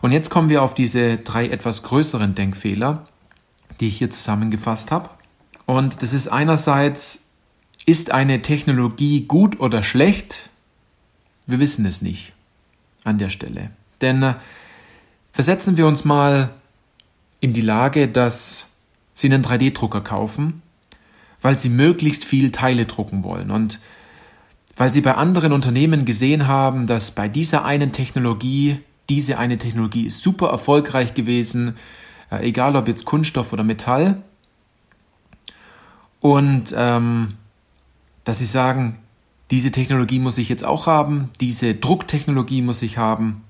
Und 0.02 0.12
jetzt 0.12 0.30
kommen 0.30 0.50
wir 0.50 0.62
auf 0.62 0.74
diese 0.74 1.16
drei 1.16 1.48
etwas 1.48 1.82
größeren 1.82 2.34
Denkfehler, 2.34 3.08
die 3.80 3.88
ich 3.88 3.98
hier 3.98 4.10
zusammengefasst 4.10 4.92
habe. 4.92 5.10
Und 5.64 6.02
das 6.02 6.12
ist 6.12 6.28
einerseits, 6.28 7.20
ist 7.86 8.12
eine 8.12 8.42
Technologie 8.42 9.22
gut 9.22 9.58
oder 9.58 9.82
schlecht? 9.82 10.50
Wir 11.46 11.60
wissen 11.60 11.86
es 11.86 12.02
nicht 12.02 12.32
an 13.04 13.18
der 13.18 13.30
Stelle. 13.30 13.70
Denn 14.00 14.22
äh, 14.22 14.34
versetzen 15.32 15.76
wir 15.76 15.86
uns 15.86 16.04
mal 16.04 16.50
in 17.40 17.52
die 17.52 17.60
Lage, 17.60 18.08
dass 18.08 18.66
Sie 19.14 19.28
einen 19.28 19.42
3D-Drucker 19.42 20.00
kaufen, 20.00 20.62
weil 21.40 21.56
Sie 21.56 21.68
möglichst 21.68 22.24
viel 22.24 22.50
Teile 22.50 22.86
drucken 22.86 23.22
wollen 23.22 23.50
und 23.50 23.78
weil 24.76 24.92
Sie 24.92 25.00
bei 25.00 25.14
anderen 25.14 25.52
Unternehmen 25.52 26.04
gesehen 26.04 26.46
haben, 26.46 26.86
dass 26.86 27.12
bei 27.12 27.28
dieser 27.28 27.64
einen 27.64 27.92
Technologie, 27.92 28.80
diese 29.08 29.38
eine 29.38 29.56
Technologie 29.56 30.06
ist 30.06 30.22
super 30.22 30.48
erfolgreich 30.48 31.14
gewesen, 31.14 31.76
äh, 32.30 32.46
egal 32.46 32.76
ob 32.76 32.88
jetzt 32.88 33.04
Kunststoff 33.04 33.52
oder 33.52 33.64
Metall. 33.64 34.22
Und 36.20 36.74
ähm, 36.76 37.34
dass 38.24 38.40
Sie 38.40 38.46
sagen, 38.46 38.98
diese 39.50 39.70
Technologie 39.70 40.18
muss 40.18 40.38
ich 40.38 40.48
jetzt 40.48 40.64
auch 40.64 40.86
haben, 40.86 41.30
diese 41.40 41.74
Drucktechnologie 41.74 42.62
muss 42.62 42.82
ich 42.82 42.98
haben. 42.98 43.44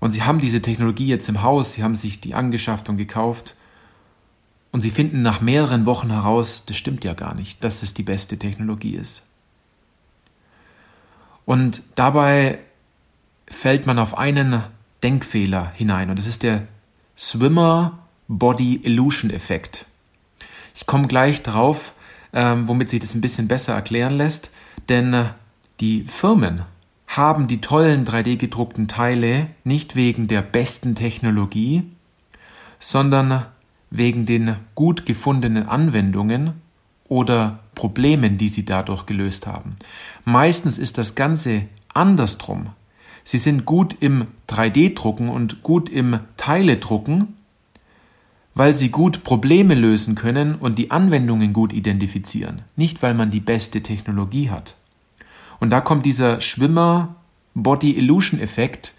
Und 0.00 0.10
sie 0.10 0.22
haben 0.22 0.40
diese 0.40 0.62
Technologie 0.62 1.06
jetzt 1.06 1.28
im 1.28 1.42
Haus, 1.42 1.74
sie 1.74 1.82
haben 1.82 1.94
sich 1.94 2.20
die 2.20 2.34
angeschafft 2.34 2.88
und 2.88 2.96
gekauft. 2.96 3.54
Und 4.72 4.80
sie 4.80 4.90
finden 4.90 5.22
nach 5.22 5.40
mehreren 5.40 5.84
Wochen 5.84 6.10
heraus, 6.10 6.64
das 6.66 6.76
stimmt 6.76 7.04
ja 7.04 7.12
gar 7.12 7.34
nicht, 7.34 7.62
dass 7.62 7.80
das 7.80 7.92
die 7.92 8.02
beste 8.02 8.38
Technologie 8.38 8.96
ist. 8.96 9.28
Und 11.44 11.82
dabei 11.94 12.58
fällt 13.46 13.86
man 13.86 13.98
auf 13.98 14.16
einen 14.16 14.62
Denkfehler 15.02 15.72
hinein 15.76 16.10
und 16.10 16.18
das 16.18 16.26
ist 16.26 16.42
der 16.42 16.66
Swimmer 17.16 17.98
Body 18.28 18.80
Illusion 18.84 19.30
Effekt. 19.30 19.86
Ich 20.74 20.86
komme 20.86 21.06
gleich 21.06 21.42
drauf, 21.42 21.92
ähm, 22.32 22.66
womit 22.68 22.88
sich 22.88 23.00
das 23.00 23.14
ein 23.14 23.20
bisschen 23.20 23.48
besser 23.48 23.74
erklären 23.74 24.14
lässt. 24.14 24.50
Denn 24.88 25.14
äh, 25.14 25.24
die 25.80 26.04
Firmen 26.04 26.62
haben 27.06 27.46
die 27.46 27.60
tollen 27.60 28.04
3D 28.04 28.36
gedruckten 28.36 28.88
Teile 28.88 29.48
nicht 29.64 29.96
wegen 29.96 30.28
der 30.28 30.42
besten 30.42 30.94
Technologie, 30.94 31.82
sondern 32.78 33.44
wegen 33.90 34.24
den 34.24 34.56
gut 34.74 35.04
gefundenen 35.04 35.68
Anwendungen 35.68 36.54
oder 37.08 37.58
Problemen, 37.74 38.38
die 38.38 38.48
sie 38.48 38.64
dadurch 38.64 39.04
gelöst 39.06 39.46
haben. 39.46 39.76
Meistens 40.24 40.78
ist 40.78 40.96
das 40.98 41.14
Ganze 41.14 41.66
andersrum. 41.92 42.70
Sie 43.24 43.36
sind 43.36 43.66
gut 43.66 43.96
im 44.00 44.26
3D-Drucken 44.48 45.28
und 45.28 45.62
gut 45.62 45.88
im 45.88 46.20
Teile-Drucken, 46.36 47.36
weil 48.54 48.74
sie 48.74 48.90
gut 48.90 49.24
Probleme 49.24 49.74
lösen 49.74 50.14
können 50.14 50.56
und 50.56 50.78
die 50.78 50.90
Anwendungen 50.90 51.52
gut 51.52 51.72
identifizieren, 51.72 52.62
nicht 52.76 53.02
weil 53.02 53.14
man 53.14 53.30
die 53.30 53.40
beste 53.40 53.82
Technologie 53.82 54.50
hat. 54.50 54.76
Und 55.60 55.70
da 55.70 55.80
kommt 55.80 56.04
dieser 56.04 56.40
Schwimmer 56.40 57.16
Body 57.54 57.96
Illusion 57.96 58.40
Effekt 58.40 58.94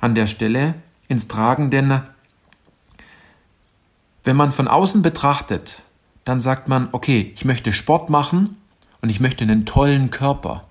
an 0.00 0.14
der 0.14 0.26
Stelle 0.26 0.74
ins 1.08 1.28
Tragen, 1.28 1.70
denn 1.70 2.00
Wenn 4.24 4.36
man 4.36 4.52
von 4.52 4.68
außen 4.68 5.00
betrachtet, 5.00 5.82
dann 6.24 6.42
sagt 6.42 6.68
man, 6.68 6.90
okay, 6.92 7.32
ich 7.34 7.46
möchte 7.46 7.72
Sport 7.72 8.10
machen 8.10 8.58
und 9.00 9.08
ich 9.08 9.20
möchte 9.20 9.44
einen 9.44 9.64
tollen 9.64 10.10
Körper. 10.10 10.64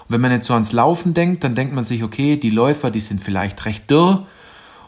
Und 0.00 0.12
wenn 0.12 0.20
man 0.20 0.32
jetzt 0.32 0.46
so 0.46 0.52
ans 0.52 0.72
Laufen 0.72 1.14
denkt, 1.14 1.44
dann 1.44 1.54
denkt 1.54 1.74
man 1.74 1.84
sich, 1.84 2.02
okay, 2.02 2.36
die 2.36 2.50
Läufer, 2.50 2.90
die 2.90 3.00
sind 3.00 3.22
vielleicht 3.22 3.64
recht 3.64 3.90
dürr 3.90 4.26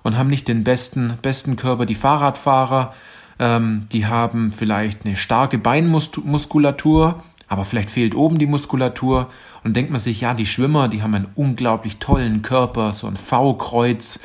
und 0.02 0.16
haben 0.16 0.28
nicht 0.28 0.48
den 0.48 0.64
besten, 0.64 1.18
besten 1.22 1.56
Körper. 1.56 1.86
Die 1.86 1.94
Fahrradfahrer, 1.94 2.94
ähm, 3.38 3.86
die 3.92 4.06
haben 4.06 4.52
vielleicht 4.52 5.04
eine 5.04 5.16
starke 5.16 5.58
Beinmuskulatur, 5.58 7.22
aber 7.48 7.64
vielleicht 7.64 7.90
fehlt 7.90 8.14
oben 8.14 8.38
die 8.38 8.46
Muskulatur. 8.46 9.28
Und 9.64 9.74
denkt 9.74 9.90
man 9.90 10.00
sich, 10.00 10.20
ja, 10.20 10.34
die 10.34 10.46
Schwimmer, 10.46 10.88
die 10.88 11.02
haben 11.02 11.14
einen 11.14 11.28
unglaublich 11.34 11.98
tollen 11.98 12.42
Körper, 12.42 12.92
so 12.92 13.06
ein 13.06 13.16
V-Kreuz. 13.16 14.20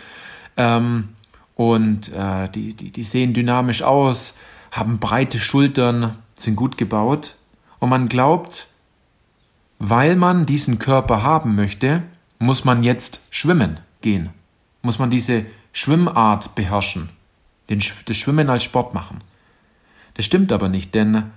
Ähm, 0.58 1.10
und 1.56 2.12
äh, 2.14 2.50
die, 2.50 2.74
die, 2.74 2.92
die 2.92 3.04
sehen 3.04 3.34
dynamisch 3.34 3.84
aus, 3.84 4.36
haben 4.72 5.00
breite 5.00 5.40
Schultern, 5.40 6.16
sind 6.36 6.56
gut 6.56 6.78
gebaut. 6.78 7.36
Und 7.80 7.90
man 7.90 8.08
glaubt, 8.08 8.68
weil 9.80 10.16
man 10.16 10.46
diesen 10.46 10.80
Körper 10.80 11.24
haben 11.24 11.56
möchte, 11.56 12.04
muss 12.40 12.64
man 12.64 12.84
jetzt 12.84 13.22
schwimmen 13.30 13.80
gehen. 14.02 14.30
Muss 14.82 15.00
man 15.00 15.10
diese 15.10 15.46
Schwimmart 15.74 16.56
beherrschen. 16.56 17.10
Den, 17.70 17.82
das 18.06 18.16
Schwimmen 18.16 18.50
als 18.50 18.64
Sport 18.64 18.94
machen. 18.94 19.22
Das 20.14 20.24
stimmt 20.24 20.52
aber 20.52 20.70
nicht, 20.70 20.96
denn 20.96 21.32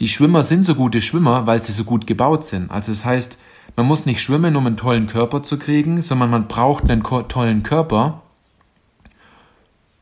die 0.00 0.08
Schwimmer 0.08 0.42
sind 0.42 0.64
so 0.64 0.74
gute 0.74 1.02
Schwimmer, 1.02 1.46
weil 1.46 1.62
sie 1.62 1.72
so 1.72 1.84
gut 1.84 2.06
gebaut 2.06 2.46
sind. 2.46 2.70
Also 2.70 2.90
das 2.90 3.04
heißt, 3.04 3.38
man 3.76 3.86
muss 3.86 4.06
nicht 4.06 4.22
schwimmen, 4.22 4.56
um 4.56 4.66
einen 4.66 4.78
tollen 4.78 5.06
Körper 5.06 5.42
zu 5.42 5.58
kriegen, 5.58 6.00
sondern 6.00 6.30
man 6.30 6.48
braucht 6.48 6.90
einen 6.90 7.02
tollen 7.02 7.62
Körper, 7.62 8.22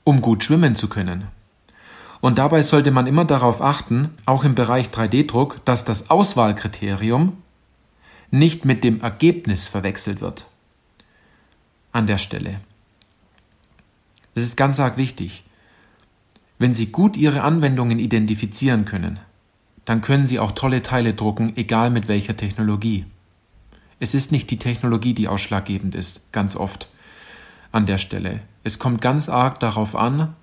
um 0.05 0.23
gut 0.23 0.45
schwimmen 0.45 0.77
zu 0.77 0.89
können. 0.89 1.27
Und 2.21 2.39
dabei 2.39 2.63
sollte 2.63 2.93
man 2.93 3.07
immer 3.07 3.25
darauf 3.25 3.61
achten, 3.61 4.15
auch 4.25 4.45
im 4.45 4.55
Bereich 4.55 4.89
3D-Druck, 4.89 5.65
dass 5.65 5.85
das 5.85 6.11
Auswahlkriterium 6.11 7.37
nicht 8.31 8.65
mit 8.65 8.85
dem 8.85 9.01
Ergebnis 9.01 9.69
verwechselt 9.69 10.21
wird. 10.21 10.47
An 11.93 12.07
der 12.07 12.19
Stelle. 12.19 12.61
Das 14.39 14.45
ist 14.45 14.57
ganz 14.57 14.79
arg 14.79 14.97
wichtig. 14.97 15.43
Wenn 16.61 16.73
Sie 16.73 16.93
gut 16.93 17.17
Ihre 17.17 17.43
Anwendungen 17.43 17.99
identifizieren 17.99 18.85
können, 18.85 19.19
dann 19.85 20.01
können 20.01 20.27
Sie 20.27 20.39
auch 20.39 20.53
tolle 20.53 20.81
Teile 20.81 21.13
drucken, 21.13 21.57
egal 21.57 21.91
mit 21.91 22.07
welcher 22.07 22.37
Technologie. 22.37 23.05
Es 23.99 24.15
ist 24.15 24.31
nicht 24.31 24.49
die 24.53 24.59
Technologie, 24.61 25.13
die 25.13 25.27
ausschlaggebend 25.27 25.97
ist, 25.97 26.31
ganz 26.31 26.55
oft 26.55 26.89
an 27.73 27.87
der 27.87 27.99
Stelle. 27.99 28.39
Es 28.63 28.79
kommt 28.79 29.01
ganz 29.01 29.29
arg 29.29 29.59
darauf 29.59 29.97
an, 29.97 30.37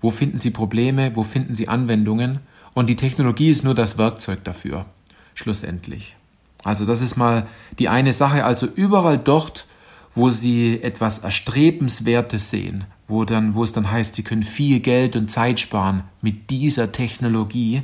wo 0.00 0.10
finden 0.10 0.38
Sie 0.38 0.52
Probleme, 0.52 1.16
wo 1.16 1.24
finden 1.24 1.54
Sie 1.54 1.66
Anwendungen 1.66 2.38
und 2.74 2.88
die 2.88 2.94
Technologie 2.94 3.50
ist 3.50 3.64
nur 3.64 3.74
das 3.74 3.98
Werkzeug 3.98 4.44
dafür, 4.44 4.86
schlussendlich. 5.34 6.14
Also 6.62 6.86
das 6.86 7.02
ist 7.02 7.16
mal 7.16 7.48
die 7.80 7.88
eine 7.88 8.12
Sache, 8.12 8.44
also 8.44 8.66
überall 8.66 9.18
dort, 9.18 9.66
wo 10.14 10.30
Sie 10.30 10.82
etwas 10.82 11.18
Erstrebenswertes 11.18 12.50
sehen, 12.50 12.84
wo, 13.08 13.24
dann, 13.24 13.54
wo 13.54 13.64
es 13.64 13.72
dann 13.72 13.90
heißt, 13.90 14.14
Sie 14.14 14.22
können 14.22 14.42
viel 14.42 14.80
Geld 14.80 15.16
und 15.16 15.28
Zeit 15.28 15.60
sparen 15.60 16.04
mit 16.20 16.50
dieser 16.50 16.92
Technologie 16.92 17.82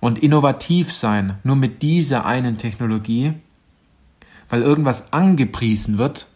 und 0.00 0.18
innovativ 0.18 0.92
sein, 0.92 1.38
nur 1.44 1.56
mit 1.56 1.82
dieser 1.82 2.26
einen 2.26 2.58
Technologie, 2.58 3.32
weil 4.48 4.62
irgendwas 4.62 5.12
angepriesen 5.12 5.98
wird, 5.98 6.26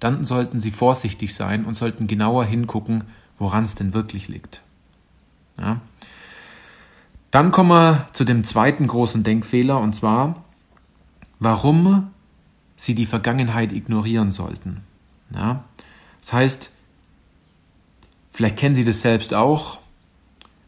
dann 0.00 0.24
sollten 0.24 0.60
Sie 0.60 0.70
vorsichtig 0.70 1.34
sein 1.34 1.64
und 1.64 1.74
sollten 1.74 2.06
genauer 2.06 2.44
hingucken, 2.44 3.04
woran 3.38 3.64
es 3.64 3.74
denn 3.74 3.94
wirklich 3.94 4.28
liegt. 4.28 4.62
Ja. 5.58 5.80
Dann 7.30 7.50
kommen 7.50 7.70
wir 7.70 8.06
zu 8.12 8.24
dem 8.24 8.44
zweiten 8.44 8.86
großen 8.86 9.22
Denkfehler 9.22 9.80
und 9.80 9.94
zwar, 9.94 10.44
warum 11.40 12.10
Sie 12.78 12.94
die 12.94 13.06
Vergangenheit 13.06 13.72
ignorieren 13.72 14.30
sollten. 14.30 14.82
Ja. 15.34 15.64
Das 16.20 16.32
heißt, 16.32 16.70
vielleicht 18.30 18.56
kennen 18.56 18.74
Sie 18.74 18.84
das 18.84 19.02
selbst 19.02 19.34
auch, 19.34 19.78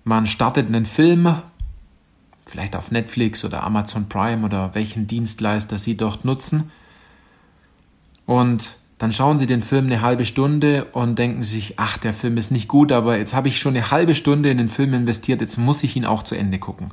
man 0.05 0.26
startet 0.26 0.67
einen 0.67 0.87
Film, 0.87 1.37
vielleicht 2.45 2.75
auf 2.75 2.90
Netflix 2.90 3.45
oder 3.45 3.62
Amazon 3.62 4.09
Prime 4.09 4.45
oder 4.45 4.75
welchen 4.75 5.07
Dienstleister 5.07 5.79
Sie 5.79 5.97
dort 5.97 6.25
nutzen 6.25 6.71
und 8.26 8.75
dann 8.99 9.12
schauen 9.12 9.38
Sie 9.38 9.47
den 9.47 9.62
Film 9.62 9.87
eine 9.87 10.02
halbe 10.02 10.25
Stunde 10.25 10.87
und 10.87 11.19
denken 11.19 11.43
sich, 11.43 11.79
ach, 11.79 11.97
der 11.97 12.12
Film 12.12 12.37
ist 12.37 12.50
nicht 12.50 12.69
gut, 12.69 12.93
aber 12.93 13.17
jetzt 13.17 13.35
habe 13.35 13.49
ich 13.49 13.59
schon 13.59 13.76
eine 13.76 13.90
halbe 13.90 14.14
Stunde 14.14 14.50
in 14.50 14.59
den 14.59 14.69
Film 14.69 14.93
investiert, 14.95 15.40
jetzt 15.40 15.59
muss 15.59 15.83
ich 15.85 15.97
ihn 15.97 16.05
auch 16.05 16.23
zu 16.25 16.35
Ende 16.35 16.59
gucken. 16.59 16.93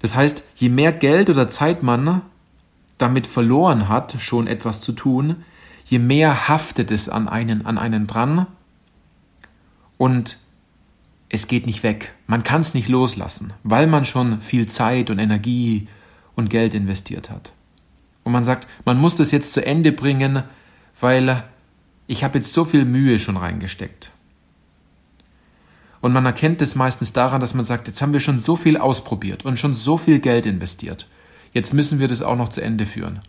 Das 0.00 0.14
heißt, 0.14 0.44
je 0.56 0.68
mehr 0.68 0.92
Geld 0.92 1.30
oder 1.30 1.48
Zeit 1.48 1.82
man 1.82 2.22
damit 2.98 3.26
verloren 3.26 3.88
hat, 3.88 4.16
schon 4.18 4.46
etwas 4.46 4.80
zu 4.80 4.92
tun, 4.92 5.36
je 5.84 5.98
mehr 5.98 6.48
haftet 6.48 6.90
es 6.90 7.08
an 7.08 7.28
einen, 7.28 7.66
an 7.66 7.78
einen 7.78 8.06
dran 8.06 8.46
und 9.98 10.38
es 11.28 11.48
geht 11.48 11.66
nicht 11.66 11.82
weg. 11.82 12.14
Man 12.26 12.42
kann 12.42 12.60
es 12.60 12.74
nicht 12.74 12.88
loslassen, 12.88 13.52
weil 13.62 13.86
man 13.86 14.04
schon 14.04 14.40
viel 14.40 14.66
Zeit 14.66 15.10
und 15.10 15.18
Energie 15.18 15.88
und 16.36 16.50
Geld 16.50 16.74
investiert 16.74 17.30
hat. 17.30 17.52
Und 18.22 18.32
man 18.32 18.44
sagt, 18.44 18.68
man 18.84 18.98
muss 18.98 19.16
das 19.16 19.32
jetzt 19.32 19.52
zu 19.52 19.64
Ende 19.64 19.92
bringen, 19.92 20.42
weil 20.98 21.44
ich 22.06 22.24
habe 22.24 22.38
jetzt 22.38 22.52
so 22.52 22.64
viel 22.64 22.84
Mühe 22.84 23.18
schon 23.18 23.36
reingesteckt. 23.36 24.10
Und 26.00 26.12
man 26.12 26.26
erkennt 26.26 26.60
es 26.60 26.74
meistens 26.74 27.12
daran, 27.12 27.40
dass 27.40 27.54
man 27.54 27.64
sagt, 27.64 27.86
jetzt 27.86 28.02
haben 28.02 28.12
wir 28.12 28.20
schon 28.20 28.38
so 28.38 28.56
viel 28.56 28.76
ausprobiert 28.76 29.44
und 29.44 29.58
schon 29.58 29.74
so 29.74 29.96
viel 29.96 30.18
Geld 30.18 30.44
investiert. 30.46 31.08
Jetzt 31.54 31.72
müssen 31.72 31.98
wir 31.98 32.08
das 32.08 32.20
auch 32.20 32.36
noch 32.36 32.50
zu 32.50 32.60
Ende 32.60 32.84
führen. 32.84 33.20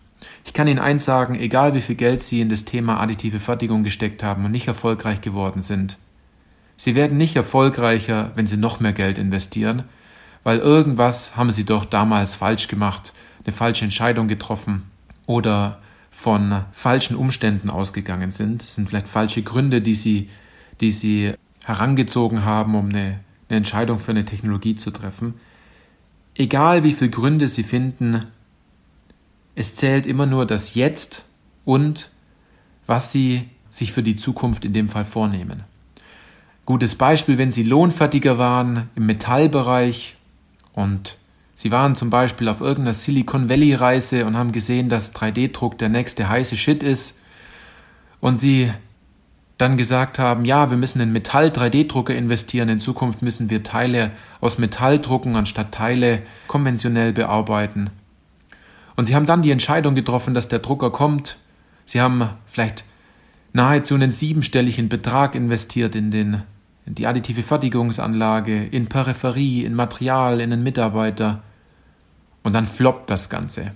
Ich 0.43 0.53
kann 0.53 0.67
Ihnen 0.67 0.79
eins 0.79 1.05
sagen, 1.05 1.35
egal 1.35 1.73
wie 1.73 1.81
viel 1.81 1.95
Geld 1.95 2.21
Sie 2.21 2.41
in 2.41 2.49
das 2.49 2.65
Thema 2.65 2.99
additive 2.99 3.39
Fertigung 3.39 3.83
gesteckt 3.83 4.23
haben 4.23 4.43
und 4.43 4.51
nicht 4.51 4.67
erfolgreich 4.67 5.21
geworden 5.21 5.61
sind, 5.61 5.97
Sie 6.75 6.95
werden 6.95 7.17
nicht 7.17 7.37
erfolgreicher, 7.37 8.31
wenn 8.35 8.47
Sie 8.47 8.57
noch 8.57 8.81
mehr 8.81 8.91
Geld 8.91 9.17
investieren, 9.17 9.83
weil 10.43 10.59
irgendwas 10.59 11.37
haben 11.37 11.51
Sie 11.51 11.63
doch 11.63 11.85
damals 11.85 12.35
falsch 12.35 12.67
gemacht 12.67 13.13
eine 13.45 13.53
falsche 13.53 13.85
Entscheidung 13.85 14.27
getroffen 14.27 14.83
oder 15.27 15.79
von 16.11 16.63
falschen 16.71 17.15
Umständen 17.15 17.69
ausgegangen 17.69 18.31
sind. 18.31 18.63
Es 18.63 18.75
sind 18.75 18.89
vielleicht 18.89 19.07
falsche 19.07 19.43
Gründe, 19.43 19.81
die 19.81 19.93
sie, 19.93 20.29
die 20.81 20.91
sie 20.91 21.33
herangezogen 21.63 22.45
haben, 22.45 22.75
um 22.75 22.89
eine, 22.89 23.19
eine 23.49 23.57
Entscheidung 23.57 23.99
für 23.99 24.11
eine 24.11 24.25
Technologie 24.25 24.75
zu 24.75 24.91
treffen. 24.91 25.35
Egal 26.35 26.83
wie 26.83 26.91
viele 26.91 27.09
Gründe 27.09 27.47
sie 27.47 27.63
finden, 27.63 28.27
es 29.55 29.75
zählt 29.75 30.05
immer 30.05 30.25
nur 30.25 30.45
das 30.45 30.75
Jetzt 30.75 31.23
und 31.63 32.09
was 32.85 33.11
sie 33.11 33.49
sich 33.69 33.91
für 33.91 34.03
die 34.03 34.15
Zukunft 34.15 34.65
in 34.65 34.73
dem 34.73 34.89
Fall 34.89 35.05
vornehmen. 35.05 35.63
Gutes 36.65 36.95
Beispiel, 36.95 37.37
wenn 37.37 37.51
Sie 37.51 37.63
Lohnfertiger 37.63 38.37
waren 38.37 38.89
im 38.95 39.05
Metallbereich 39.05 40.15
und 40.73 41.17
Sie 41.57 41.71
waren 41.71 41.95
zum 41.95 42.09
Beispiel 42.09 42.49
auf 42.49 42.59
irgendeiner 42.59 42.93
Silicon 42.93 43.47
Valley 43.47 43.73
Reise 43.73 44.25
und 44.25 44.35
haben 44.35 44.51
gesehen, 44.51 44.89
dass 44.89 45.15
3D-Druck 45.15 45.77
der 45.77 45.87
nächste 45.87 46.27
heiße 46.27 46.57
Shit 46.57 46.83
ist. 46.83 47.17
Und 48.19 48.37
sie 48.37 48.71
dann 49.57 49.77
gesagt 49.77 50.19
haben, 50.19 50.43
ja, 50.43 50.69
wir 50.69 50.77
müssen 50.77 50.99
in 50.99 51.11
Metall-3D-Drucker 51.13 52.13
investieren, 52.13 52.67
in 52.69 52.79
Zukunft 52.79 53.21
müssen 53.21 53.49
wir 53.49 53.63
Teile 53.63 54.11
aus 54.41 54.57
Metall 54.57 54.99
drucken, 54.99 55.35
anstatt 55.35 55.71
Teile 55.71 56.21
konventionell 56.47 57.13
bearbeiten. 57.13 57.89
Und 58.95 59.05
sie 59.05 59.15
haben 59.15 59.25
dann 59.25 59.41
die 59.41 59.51
Entscheidung 59.51 59.95
getroffen, 59.95 60.33
dass 60.33 60.47
der 60.47 60.59
Drucker 60.59 60.91
kommt. 60.91 61.37
Sie 61.85 62.01
haben 62.01 62.29
vielleicht 62.47 62.83
nahezu 63.53 63.95
einen 63.95 64.11
siebenstelligen 64.11 64.89
Betrag 64.89 65.35
investiert 65.35 65.95
in 65.95 66.11
den 66.11 66.43
in 66.85 66.93
die 66.93 67.07
additive 67.07 67.41
Fertigungsanlage, 67.41 68.63
in 68.63 68.87
Peripherie, 68.87 69.65
in 69.65 69.73
Material, 69.73 70.39
in 70.39 70.51
den 70.51 70.63
Mitarbeiter. 70.63 71.41
Und 72.43 72.53
dann 72.53 72.67
floppt 72.67 73.09
das 73.09 73.29
Ganze. 73.29 73.71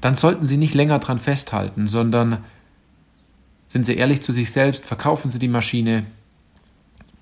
Dann 0.00 0.14
sollten 0.14 0.46
Sie 0.46 0.58
nicht 0.58 0.74
länger 0.74 0.98
dran 0.98 1.18
festhalten, 1.18 1.86
sondern 1.86 2.44
sind 3.72 3.86
Sie 3.86 3.96
ehrlich 3.96 4.20
zu 4.20 4.32
sich 4.32 4.50
selbst, 4.50 4.84
verkaufen 4.84 5.30
Sie 5.30 5.38
die 5.38 5.48
Maschine, 5.48 6.04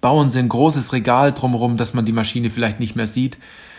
bauen 0.01 0.31
Sie 0.31 0.41
ein 0.41 0.49
großes 0.49 0.93
Regal 0.93 1.33
drumherum, 1.33 1.77
dass 1.77 1.95
man 1.95 2.05
die 2.05 2.13
Maschine 2.13 2.51
vielleicht 2.51 2.81
nicht 2.81 2.97
mehr 2.97 3.07
sieht, 3.07 3.39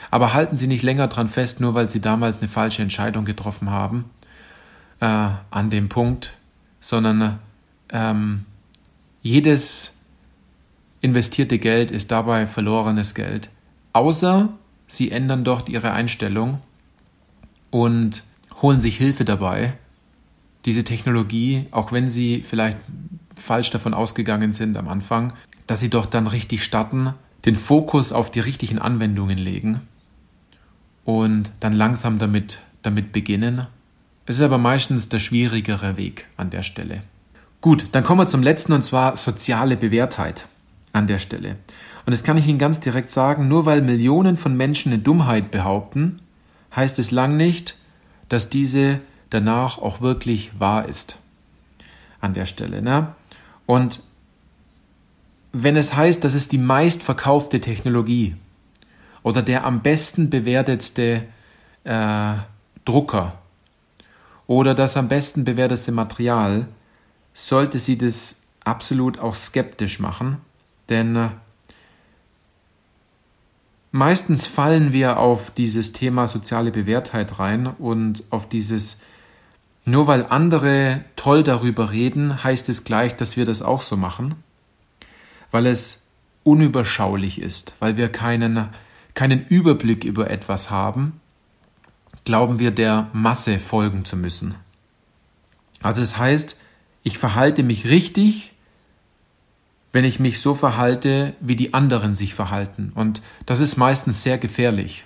aber 0.09 0.33
halten 0.33 0.55
Sie 0.55 0.67
nicht 0.67 0.81
länger 0.81 1.09
dran 1.09 1.27
fest, 1.27 1.59
nur 1.59 1.73
weil 1.73 1.89
Sie 1.89 1.99
damals 1.99 2.37
eine 2.37 2.47
falsche 2.47 2.81
Entscheidung 2.81 3.25
getroffen 3.25 3.71
haben 3.71 4.05
äh, 5.01 5.05
an 5.49 5.69
dem 5.69 5.89
Punkt, 5.89 6.31
sondern 6.79 7.39
ähm, 7.89 8.45
jedes 9.21 9.91
investierte 11.01 11.59
Geld 11.59 11.91
ist 11.91 12.09
dabei 12.09 12.47
verlorenes 12.47 13.15
Geld. 13.15 13.49
Außer 13.91 14.47
sie 14.87 15.11
ändern 15.11 15.43
dort 15.43 15.67
ihre 15.67 15.91
Einstellung 15.91 16.61
und 17.69 18.23
holen 18.61 18.79
sich 18.79 18.95
Hilfe 18.95 19.25
dabei, 19.25 19.73
diese 20.65 20.83
Technologie, 20.83 21.67
auch 21.71 21.91
wenn 21.91 22.07
sie 22.07 22.41
vielleicht 22.41 22.77
falsch 23.35 23.71
davon 23.71 23.93
ausgegangen 23.93 24.51
sind 24.51 24.77
am 24.77 24.87
Anfang, 24.87 25.33
dass 25.67 25.79
sie 25.79 25.89
doch 25.89 26.05
dann 26.05 26.27
richtig 26.27 26.63
starten, 26.63 27.13
den 27.45 27.55
Fokus 27.55 28.11
auf 28.11 28.29
die 28.29 28.39
richtigen 28.39 28.79
Anwendungen 28.79 29.37
legen 29.37 29.81
und 31.05 31.51
dann 31.59 31.73
langsam 31.73 32.19
damit, 32.19 32.59
damit 32.83 33.11
beginnen. 33.11 33.67
Es 34.25 34.35
ist 34.37 34.41
aber 34.41 34.59
meistens 34.59 35.09
der 35.09 35.19
schwierigere 35.19 35.97
Weg 35.97 36.27
an 36.37 36.51
der 36.51 36.61
Stelle. 36.61 37.01
Gut, 37.61 37.85
dann 37.91 38.03
kommen 38.03 38.21
wir 38.21 38.27
zum 38.27 38.43
letzten 38.43 38.73
und 38.73 38.83
zwar 38.83 39.17
soziale 39.17 39.77
Bewährtheit 39.77 40.47
an 40.93 41.07
der 41.07 41.19
Stelle. 41.19 41.57
Und 42.05 42.11
das 42.11 42.23
kann 42.23 42.37
ich 42.37 42.47
Ihnen 42.47 42.59
ganz 42.59 42.79
direkt 42.79 43.11
sagen, 43.11 43.47
nur 43.47 43.65
weil 43.65 43.81
Millionen 43.81 44.37
von 44.37 44.57
Menschen 44.57 44.91
eine 44.91 45.01
Dummheit 45.01 45.51
behaupten, 45.51 46.19
heißt 46.75 46.97
es 46.99 47.11
lang 47.11 47.37
nicht, 47.37 47.77
dass 48.29 48.49
diese 48.49 48.99
danach 49.31 49.79
auch 49.79 50.01
wirklich 50.01 50.59
wahr 50.59 50.87
ist. 50.87 51.17
An 52.19 52.35
der 52.35 52.45
Stelle. 52.45 52.83
Ne? 52.83 53.15
Und 53.65 54.01
wenn 55.53 55.75
es 55.75 55.95
heißt, 55.95 56.23
das 56.23 56.35
ist 56.35 56.51
die 56.51 56.59
meistverkaufte 56.59 57.59
Technologie 57.59 58.35
oder 59.23 59.41
der 59.41 59.65
am 59.65 59.81
besten 59.81 60.29
bewertetste 60.29 61.23
äh, 61.83 62.33
Drucker 62.85 63.39
oder 64.47 64.75
das 64.75 64.97
am 64.97 65.07
besten 65.07 65.43
bewertetste 65.43 65.91
Material, 65.91 66.67
sollte 67.33 67.79
sie 67.79 67.97
das 67.97 68.35
absolut 68.63 69.19
auch 69.19 69.35
skeptisch 69.35 69.99
machen, 69.99 70.37
denn 70.89 71.15
äh, 71.15 71.29
meistens 73.91 74.45
fallen 74.45 74.93
wir 74.93 75.17
auf 75.17 75.51
dieses 75.51 75.91
Thema 75.93 76.27
soziale 76.27 76.71
Bewährtheit 76.71 77.39
rein 77.39 77.67
und 77.67 78.23
auf 78.29 78.47
dieses, 78.47 78.97
nur 79.85 80.07
weil 80.07 80.25
andere 80.27 81.03
toll 81.15 81.43
darüber 81.43 81.91
reden, 81.91 82.43
heißt 82.43 82.69
es 82.69 82.83
gleich, 82.83 83.15
dass 83.15 83.37
wir 83.37 83.45
das 83.45 83.61
auch 83.61 83.81
so 83.81 83.97
machen, 83.97 84.35
weil 85.49 85.65
es 85.65 86.01
unüberschaulich 86.43 87.41
ist, 87.41 87.75
weil 87.79 87.97
wir 87.97 88.09
keinen, 88.09 88.69
keinen 89.13 89.45
Überblick 89.47 90.03
über 90.03 90.29
etwas 90.29 90.69
haben, 90.69 91.19
glauben 92.25 92.59
wir 92.59 92.71
der 92.71 93.09
Masse 93.13 93.59
folgen 93.59 94.05
zu 94.05 94.15
müssen. 94.15 94.55
Also 95.81 96.01
es 96.01 96.11
das 96.11 96.19
heißt, 96.19 96.55
ich 97.03 97.17
verhalte 97.17 97.63
mich 97.63 97.85
richtig, 97.85 98.53
wenn 99.93 100.05
ich 100.05 100.19
mich 100.19 100.39
so 100.39 100.53
verhalte, 100.53 101.33
wie 101.39 101.55
die 101.55 101.73
anderen 101.73 102.13
sich 102.13 102.33
verhalten. 102.33 102.91
Und 102.95 103.21
das 103.45 103.59
ist 103.59 103.77
meistens 103.77 104.23
sehr 104.23 104.37
gefährlich 104.37 105.05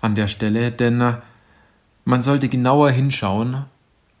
an 0.00 0.14
der 0.14 0.26
Stelle, 0.26 0.72
denn 0.72 1.16
man 2.04 2.22
sollte 2.22 2.48
genauer 2.48 2.90
hinschauen, 2.90 3.64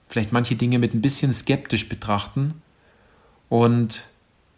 vielleicht 0.08 0.32
manche 0.32 0.56
Dinge 0.56 0.78
mit 0.78 0.94
ein 0.94 1.02
bisschen 1.02 1.32
skeptisch 1.32 1.88
betrachten 1.88 2.54
und 3.48 4.04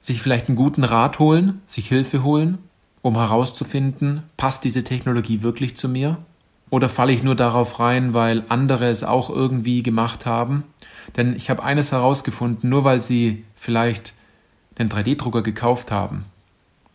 sich 0.01 0.23
vielleicht 0.23 0.49
einen 0.49 0.57
guten 0.57 0.85
Rat 0.85 1.19
holen, 1.19 1.61
sich 1.67 1.89
Hilfe 1.89 2.23
holen, 2.23 2.59
um 3.03 3.17
herauszufinden, 3.17 4.23
passt 4.37 4.65
diese 4.65 4.85
Technologie 4.85 5.43
wirklich 5.43 5.77
zu 5.77 5.89
mir? 5.89 6.19
Oder 6.71 6.89
falle 6.89 7.13
ich 7.13 7.23
nur 7.23 7.35
darauf 7.35 7.81
rein, 7.81 8.15
weil 8.15 8.45
andere 8.49 8.89
es 8.89 9.03
auch 9.03 9.29
irgendwie 9.29 9.83
gemacht 9.83 10.25
haben? 10.25 10.65
Denn 11.17 11.35
ich 11.35 11.51
habe 11.51 11.65
eines 11.65 11.91
herausgefunden, 11.91 12.71
nur 12.71 12.85
weil 12.85 13.01
sie 13.01 13.45
vielleicht 13.57 14.15
den 14.79 14.89
3D-Drucker 14.89 15.43
gekauft 15.43 15.91
haben 15.91 16.27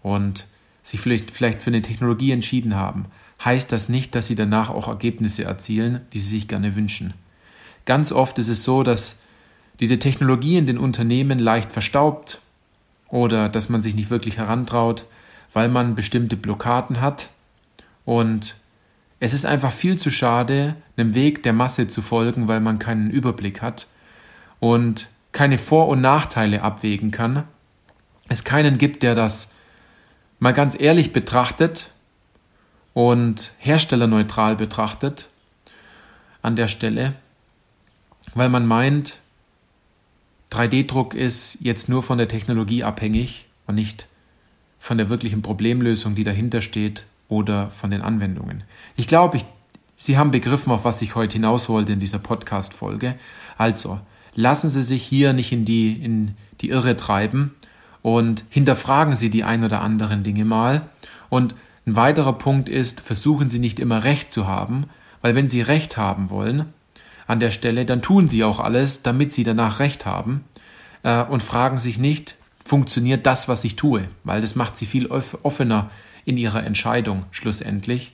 und 0.01 0.47
sich 0.82 1.01
vielleicht, 1.01 1.32
vielleicht 1.32 1.62
für 1.62 1.71
eine 1.71 1.82
Technologie 1.82 2.32
entschieden 2.32 2.75
haben, 2.75 3.06
heißt 3.43 3.71
das 3.71 3.89
nicht, 3.89 4.15
dass 4.15 4.27
sie 4.27 4.36
danach 4.36 4.69
auch 4.69 4.88
Ergebnisse 4.88 5.43
erzielen, 5.43 6.01
die 6.13 6.19
sie 6.19 6.29
sich 6.29 6.47
gerne 6.47 6.75
wünschen. 6.75 7.13
Ganz 7.86 8.12
oft 8.12 8.39
ist 8.39 8.50
es 8.50 8.63
so, 8.63 8.84
dass 8.84 9.19
diese 9.80 10.00
Technologie 10.00 10.58
in 10.58 10.65
den 10.65 10.78
Unternehmen 10.78 11.39
leicht 11.39 11.71
verstaubt 11.71 12.41
oder 13.10 13.50
dass 13.50 13.69
man 13.69 13.82
sich 13.82 13.95
nicht 13.95 14.10
wirklich 14.10 14.38
herantraut, 14.38 15.06
weil 15.54 15.69
man 15.69 15.95
bestimmte 15.95 16.36
Blockaden 16.36 17.02
hat 17.02 17.30
und 18.04 18.56
es 19.19 19.34
ist 19.34 19.45
einfach 19.45 19.71
viel 19.71 19.98
zu 19.98 20.10
schade, 20.10 20.76
einem 20.98 21.15
Weg 21.15 21.43
der 21.43 21.54
Masse 21.54 21.88
zu 21.88 22.02
folgen, 22.02 22.48
weil 22.48 22.60
man 22.60 22.80
keinen 22.80 23.10
Überblick 23.10 23.62
hat 23.62 23.88
und 24.60 25.08
keine 25.32 25.58
Vor- 25.58 25.88
und 25.88 26.02
Nachteile 26.02 26.62
abwägen 26.62 27.12
kann. 27.12 27.43
Es 28.28 28.43
keinen 28.43 28.78
gibt, 28.78 29.04
der 29.04 29.15
das 29.15 29.52
mal 30.39 30.52
ganz 30.52 30.80
ehrlich 30.80 31.13
betrachtet 31.13 31.91
und 32.93 33.54
herstellerneutral 33.60 34.56
betrachtet 34.56 35.28
an 36.41 36.56
der 36.56 36.67
Stelle, 36.67 37.15
weil 38.33 38.49
man 38.49 38.65
meint, 38.65 39.17
3D-Druck 40.51 41.13
ist 41.13 41.57
jetzt 41.61 41.89
nur 41.89 42.03
von 42.03 42.17
der 42.17 42.27
Technologie 42.27 42.83
abhängig 42.83 43.45
und 43.67 43.75
nicht 43.75 44.07
von 44.79 44.97
der 44.97 45.09
wirklichen 45.09 45.41
Problemlösung, 45.41 46.15
die 46.15 46.23
dahinter 46.23 46.61
steht 46.61 47.05
oder 47.27 47.71
von 47.71 47.91
den 47.91 48.01
Anwendungen. 48.01 48.63
Ich 48.95 49.07
glaube, 49.07 49.38
ich, 49.38 49.45
Sie 49.97 50.17
haben 50.17 50.31
begriffen, 50.31 50.71
auf 50.71 50.83
was 50.83 51.01
ich 51.01 51.15
heute 51.15 51.33
hinaus 51.33 51.69
wollte 51.69 51.93
in 51.93 51.99
dieser 51.99 52.19
Podcast-Folge. 52.19 53.15
Also, 53.57 53.99
lassen 54.35 54.69
Sie 54.69 54.81
sich 54.81 55.03
hier 55.03 55.33
nicht 55.33 55.51
in 55.51 55.65
die, 55.65 55.93
in 55.93 56.35
die 56.61 56.69
Irre 56.69 56.95
treiben 56.95 57.55
und 58.01 58.43
hinterfragen 58.49 59.15
Sie 59.15 59.29
die 59.29 59.43
ein 59.43 59.63
oder 59.63 59.81
anderen 59.81 60.23
Dinge 60.23 60.45
mal. 60.45 60.83
Und 61.29 61.55
ein 61.88 61.95
weiterer 61.95 62.33
Punkt 62.33 62.69
ist, 62.69 63.01
versuchen 63.01 63.49
Sie 63.49 63.59
nicht 63.59 63.79
immer 63.79 64.03
Recht 64.03 64.31
zu 64.31 64.47
haben, 64.47 64.85
weil 65.21 65.33
wenn 65.33 65.47
Sie 65.47 65.61
Recht 65.61 65.97
haben 65.97 66.29
wollen, 66.29 66.73
an 67.27 67.39
der 67.39 67.51
Stelle, 67.51 67.85
dann 67.85 68.01
tun 68.01 68.27
Sie 68.27 68.43
auch 68.43 68.59
alles, 68.59 69.01
damit 69.01 69.31
Sie 69.31 69.43
danach 69.43 69.79
Recht 69.79 70.05
haben 70.05 70.43
äh, 71.03 71.23
und 71.23 71.43
fragen 71.43 71.79
sich 71.79 71.97
nicht, 71.97 72.35
funktioniert 72.63 73.25
das, 73.25 73.47
was 73.47 73.63
ich 73.63 73.75
tue, 73.75 74.07
weil 74.23 74.41
das 74.41 74.55
macht 74.55 74.77
Sie 74.77 74.85
viel 74.85 75.07
offener 75.07 75.89
in 76.25 76.38
Ihrer 76.38 76.63
Entscheidung 76.63 77.25
schlussendlich, 77.31 78.13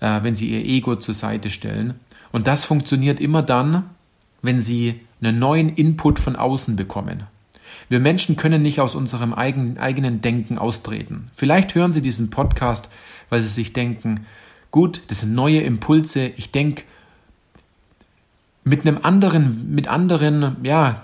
äh, 0.00 0.22
wenn 0.22 0.34
Sie 0.34 0.48
Ihr 0.48 0.64
Ego 0.64 0.96
zur 0.96 1.14
Seite 1.14 1.50
stellen. 1.50 1.98
Und 2.32 2.46
das 2.46 2.64
funktioniert 2.64 3.20
immer 3.20 3.42
dann, 3.42 3.90
wenn 4.42 4.60
Sie 4.60 5.00
einen 5.20 5.38
neuen 5.38 5.70
Input 5.70 6.18
von 6.18 6.36
außen 6.36 6.76
bekommen. 6.76 7.24
Wir 7.88 8.00
Menschen 8.00 8.36
können 8.36 8.62
nicht 8.62 8.80
aus 8.80 8.94
unserem 8.94 9.32
eigenen, 9.32 9.78
eigenen 9.78 10.20
Denken 10.20 10.58
austreten. 10.58 11.30
Vielleicht 11.34 11.74
hören 11.74 11.92
Sie 11.92 12.02
diesen 12.02 12.30
Podcast, 12.30 12.88
weil 13.30 13.40
Sie 13.40 13.48
sich 13.48 13.72
denken, 13.72 14.26
gut, 14.70 15.02
das 15.08 15.20
sind 15.20 15.34
neue 15.34 15.60
Impulse, 15.60 16.26
ich 16.36 16.50
denke 16.50 16.82
mit 18.66 18.84
einem 18.84 18.98
anderen, 19.00 19.72
mit 19.72 19.86
anderen, 19.86 20.56
ja, 20.64 21.02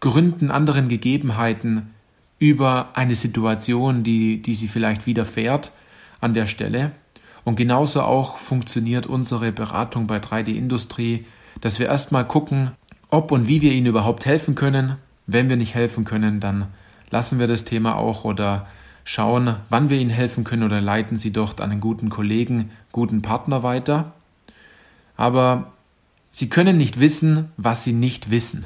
Gründen, 0.00 0.50
anderen 0.50 0.88
Gegebenheiten 0.88 1.94
über 2.40 2.90
eine 2.94 3.14
Situation, 3.14 4.02
die, 4.02 4.42
die 4.42 4.54
Sie 4.54 4.66
vielleicht 4.66 5.06
widerfährt 5.06 5.70
an 6.20 6.34
der 6.34 6.46
Stelle. 6.46 6.90
Und 7.44 7.54
genauso 7.54 8.02
auch 8.02 8.38
funktioniert 8.38 9.06
unsere 9.06 9.52
Beratung 9.52 10.08
bei 10.08 10.18
3D 10.18 10.48
Industrie, 10.56 11.24
dass 11.60 11.78
wir 11.78 11.86
erstmal 11.86 12.26
gucken, 12.26 12.72
ob 13.10 13.30
und 13.30 13.46
wie 13.46 13.62
wir 13.62 13.72
Ihnen 13.72 13.86
überhaupt 13.86 14.26
helfen 14.26 14.56
können. 14.56 14.96
Wenn 15.28 15.48
wir 15.48 15.56
nicht 15.56 15.76
helfen 15.76 16.04
können, 16.04 16.40
dann 16.40 16.66
lassen 17.10 17.38
wir 17.38 17.46
das 17.46 17.64
Thema 17.64 17.94
auch 17.94 18.24
oder 18.24 18.66
schauen, 19.04 19.54
wann 19.68 19.88
wir 19.88 19.98
Ihnen 19.98 20.10
helfen 20.10 20.42
können 20.42 20.64
oder 20.64 20.80
leiten 20.80 21.16
Sie 21.16 21.32
dort 21.32 21.60
an 21.60 21.70
einen 21.70 21.80
guten 21.80 22.08
Kollegen, 22.08 22.70
guten 22.90 23.22
Partner 23.22 23.62
weiter. 23.62 24.14
Aber 25.16 25.72
Sie 26.38 26.48
können 26.48 26.76
nicht 26.76 27.00
wissen, 27.00 27.50
was 27.56 27.82
Sie 27.82 27.92
nicht 27.92 28.30
wissen. 28.30 28.64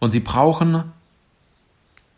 Und 0.00 0.10
Sie 0.10 0.18
brauchen 0.18 0.82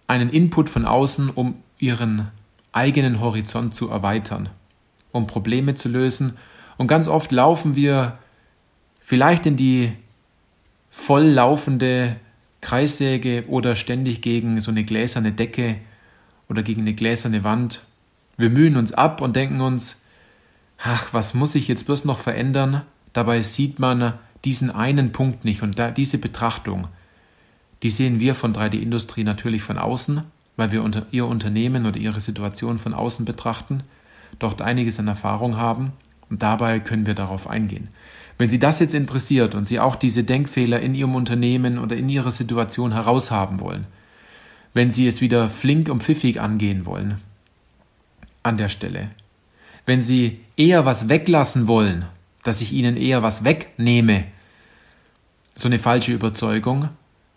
einen 0.07 0.31
Input 0.31 0.71
von 0.71 0.87
außen, 0.87 1.29
um 1.29 1.57
Ihren 1.79 2.29
eigenen 2.73 3.21
Horizont 3.21 3.75
zu 3.75 3.91
erweitern, 3.91 4.49
um 5.13 5.27
Probleme 5.27 5.75
zu 5.75 5.91
lösen. 5.91 6.39
Und 6.79 6.87
ganz 6.87 7.09
oft 7.09 7.31
laufen 7.31 7.77
wir 7.77 8.19
vielleicht 9.01 9.45
in 9.45 9.57
die 9.57 9.93
voll 10.89 11.25
laufende 11.25 12.17
Kreissäge 12.63 13.45
oder 13.49 13.77
ständig 13.77 14.23
gegen 14.23 14.63
so 14.63 14.71
eine 14.71 14.85
gläserne 14.85 15.33
Decke 15.33 15.77
oder 16.49 16.63
gegen 16.63 16.81
eine 16.81 16.95
gläserne 16.95 17.45
Wand. 17.45 17.85
Wir 18.39 18.49
mühen 18.49 18.79
uns 18.79 18.93
ab 18.93 19.21
und 19.21 19.37
denken 19.37 19.61
uns, 19.61 20.01
ach, 20.79 21.13
was 21.13 21.35
muss 21.35 21.55
ich 21.55 21.69
jetzt 21.69 21.85
bloß 21.85 22.07
noch 22.07 22.17
verändern? 22.17 22.81
Dabei 23.15 23.41
sieht 23.41 23.79
man 23.79 24.13
diesen 24.45 24.71
einen 24.71 25.13
Punkt 25.13 25.47
nicht 25.47 25.63
und 25.63 25.79
da, 25.79 25.91
diese 25.91 26.19
Betrachtung, 26.19 26.89
die 27.83 27.89
sehen 27.89 28.21
wir 28.21 28.35
von 28.35 28.53
3D-Industrie 28.53 29.25
natürlich 29.25 29.63
von 29.63 29.79
außen, 29.79 30.23
weil 30.57 30.73
wir 30.73 30.83
unter, 30.83 31.07
ihr 31.11 31.27
Unternehmen 31.27 31.87
oder 31.87 31.99
ihre 31.99 32.21
Situation 32.21 32.79
von 32.79 32.93
außen 32.93 33.25
betrachten, 33.25 33.83
dort 34.39 34.61
einiges 34.61 34.99
an 34.99 35.09
Erfahrung 35.09 35.57
haben 35.57 35.93
und 36.29 36.43
dabei 36.43 36.81
können 36.81 37.07
wir 37.07 37.15
darauf 37.15 37.49
eingehen. 37.49 37.89
Wenn 38.37 38.51
Sie 38.51 38.59
das 38.59 38.81
jetzt 38.81 38.95
interessiert 38.95 39.55
und 39.55 39.67
Sie 39.67 39.79
auch 39.79 39.97
diese 39.97 40.25
Denkfehler 40.25 40.81
in 40.81 40.95
Ihrem 40.95 41.15
Unternehmen 41.15 41.79
oder 41.79 41.97
in 41.97 42.09
Ihrer 42.09 42.33
Situation 42.33 42.93
heraushaben 42.93 43.61
wollen, 43.61 43.87
wenn 44.73 44.91
Sie 44.91 45.07
es 45.07 45.21
wieder 45.21 45.49
flink 45.49 45.89
und 45.89 46.03
pfiffig 46.03 46.41
angehen 46.41 46.85
wollen, 46.85 47.21
an 48.43 48.59
der 48.59 48.69
Stelle, 48.69 49.11
wenn 49.87 50.03
Sie 50.03 50.41
eher 50.57 50.85
was 50.85 51.09
weglassen 51.09 51.69
wollen, 51.69 52.07
dass 52.45 52.61
ich 52.61 52.73
Ihnen 52.73 52.97
eher 52.97 53.25
was 53.25 53.43
wegnehme, 53.43 54.25
so 55.57 55.67
eine 55.67 55.81
falsche 55.81 56.13
Überzeugung, 56.13 56.89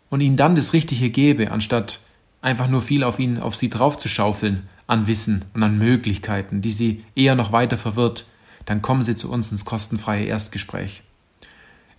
und 0.09 0.21
ihnen 0.21 0.37
dann 0.37 0.55
das 0.55 0.73
Richtige 0.73 1.09
gebe, 1.09 1.51
anstatt 1.51 1.99
einfach 2.41 2.67
nur 2.67 2.81
viel 2.81 3.03
auf 3.03 3.19
ihn, 3.19 3.39
auf 3.39 3.55
sie 3.55 3.69
draufzuschaufeln 3.69 4.67
an 4.85 5.07
Wissen 5.07 5.45
und 5.53 5.63
an 5.63 5.77
Möglichkeiten, 5.77 6.61
die 6.61 6.69
sie 6.69 7.03
eher 7.15 7.35
noch 7.35 7.51
weiter 7.51 7.77
verwirrt, 7.77 8.25
dann 8.65 8.81
kommen 8.81 9.03
sie 9.03 9.15
zu 9.15 9.29
uns 9.29 9.51
ins 9.51 9.65
kostenfreie 9.65 10.25
Erstgespräch. 10.25 11.03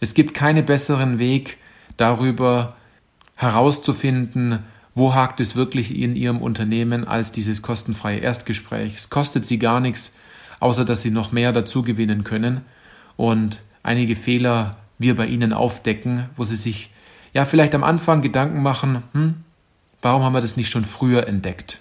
Es 0.00 0.14
gibt 0.14 0.34
keinen 0.34 0.64
besseren 0.64 1.18
Weg, 1.18 1.58
darüber 1.96 2.76
herauszufinden, 3.34 4.60
wo 4.94 5.14
hakt 5.14 5.40
es 5.40 5.54
wirklich 5.54 5.96
in 5.96 6.16
Ihrem 6.16 6.40
Unternehmen 6.40 7.06
als 7.06 7.30
dieses 7.30 7.62
kostenfreie 7.62 8.18
Erstgespräch. 8.18 8.94
Es 8.94 9.10
kostet 9.10 9.44
Sie 9.44 9.58
gar 9.58 9.80
nichts, 9.80 10.14
außer 10.60 10.84
dass 10.84 11.02
Sie 11.02 11.10
noch 11.10 11.30
mehr 11.32 11.52
dazu 11.52 11.82
gewinnen 11.82 12.24
können 12.24 12.62
und 13.18 13.60
einige 13.82 14.16
Fehler 14.16 14.76
wir 14.98 15.14
bei 15.16 15.26
Ihnen 15.26 15.52
aufdecken, 15.52 16.30
wo 16.36 16.44
Sie 16.44 16.56
sich 16.56 16.90
ja 17.34 17.44
vielleicht 17.44 17.74
am 17.74 17.84
Anfang 17.84 18.22
Gedanken 18.22 18.62
machen, 18.62 19.02
hm, 19.12 19.34
warum 20.00 20.22
haben 20.22 20.32
wir 20.32 20.40
das 20.40 20.56
nicht 20.56 20.70
schon 20.70 20.84
früher 20.84 21.26
entdeckt? 21.26 21.80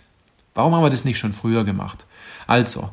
Warum 0.56 0.76
haben 0.76 0.84
wir 0.84 0.90
das 0.90 1.06
nicht 1.06 1.20
schon 1.20 1.34
früher 1.34 1.64
gemacht? 1.64 2.08
Also, 2.48 2.90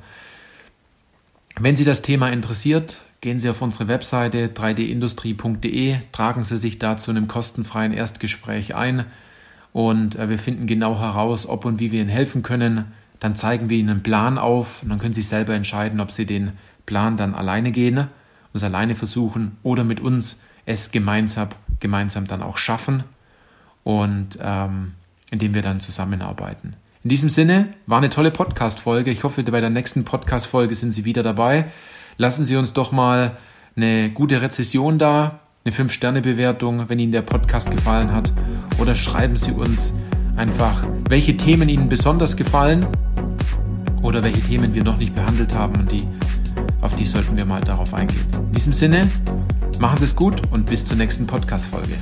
wenn 1.58 1.74
Sie 1.74 1.84
das 1.84 2.02
Thema 2.02 2.28
interessiert, 2.28 3.00
gehen 3.22 3.40
Sie 3.40 3.48
auf 3.48 3.62
unsere 3.62 3.88
Webseite 3.88 4.48
3dindustrie.de, 4.48 5.96
tragen 6.12 6.44
Sie 6.44 6.58
sich 6.58 6.78
da 6.78 6.98
zu 6.98 7.10
einem 7.10 7.26
kostenfreien 7.26 7.94
Erstgespräch 7.94 8.74
ein 8.74 9.06
und 9.72 10.16
äh, 10.16 10.28
wir 10.28 10.38
finden 10.38 10.66
genau 10.66 10.98
heraus, 10.98 11.48
ob 11.48 11.64
und 11.64 11.80
wie 11.80 11.92
wir 11.92 12.02
Ihnen 12.02 12.10
helfen 12.10 12.42
können. 12.42 12.92
Dann 13.20 13.36
zeigen 13.36 13.70
wir 13.70 13.78
Ihnen 13.78 13.88
einen 13.88 14.02
Plan 14.02 14.36
auf 14.36 14.82
und 14.82 14.90
dann 14.90 14.98
können 14.98 15.14
Sie 15.14 15.22
selber 15.22 15.54
entscheiden, 15.54 16.00
ob 16.00 16.12
Sie 16.12 16.26
den 16.26 16.52
Plan 16.84 17.16
dann 17.16 17.34
alleine 17.34 17.72
gehen, 17.72 18.08
es 18.54 18.64
alleine 18.64 18.94
versuchen 18.94 19.58
oder 19.62 19.84
mit 19.84 20.00
uns 20.00 20.40
es 20.66 20.90
gemeinsam, 20.90 21.48
gemeinsam 21.80 22.26
dann 22.26 22.42
auch 22.42 22.56
schaffen 22.56 23.04
und 23.82 24.38
ähm, 24.40 24.94
indem 25.30 25.54
wir 25.54 25.62
dann 25.62 25.80
zusammenarbeiten. 25.80 26.74
In 27.02 27.10
diesem 27.10 27.28
Sinne 27.28 27.74
war 27.86 27.98
eine 27.98 28.08
tolle 28.08 28.30
Podcast-Folge. 28.30 29.10
Ich 29.10 29.24
hoffe, 29.24 29.42
bei 29.42 29.60
der 29.60 29.68
nächsten 29.68 30.04
Podcast-Folge 30.04 30.74
sind 30.74 30.92
Sie 30.92 31.04
wieder 31.04 31.22
dabei. 31.22 31.66
Lassen 32.16 32.46
Sie 32.46 32.56
uns 32.56 32.72
doch 32.72 32.92
mal 32.92 33.36
eine 33.76 34.10
gute 34.10 34.40
Rezession 34.40 34.98
da, 34.98 35.40
eine 35.66 35.74
5-Sterne-Bewertung, 35.74 36.88
wenn 36.88 36.98
Ihnen 36.98 37.12
der 37.12 37.22
Podcast 37.22 37.70
gefallen 37.70 38.12
hat. 38.12 38.32
Oder 38.78 38.94
schreiben 38.94 39.36
Sie 39.36 39.50
uns 39.50 39.92
einfach, 40.36 40.86
welche 41.08 41.36
Themen 41.36 41.68
Ihnen 41.68 41.88
besonders 41.88 42.36
gefallen 42.36 42.86
oder 44.02 44.22
welche 44.22 44.40
Themen 44.40 44.74
wir 44.74 44.84
noch 44.84 44.96
nicht 44.96 45.14
behandelt 45.14 45.54
haben 45.54 45.80
und 45.80 45.92
die, 45.92 46.06
auf 46.84 46.94
die 46.96 47.04
sollten 47.04 47.36
wir 47.36 47.46
mal 47.46 47.60
darauf 47.60 47.94
eingehen. 47.94 48.26
In 48.34 48.52
diesem 48.52 48.72
Sinne, 48.72 49.10
machen 49.78 49.98
Sie 49.98 50.04
es 50.04 50.14
gut 50.14 50.42
und 50.50 50.66
bis 50.66 50.84
zur 50.84 50.96
nächsten 50.96 51.26
Podcast-Folge. 51.26 51.94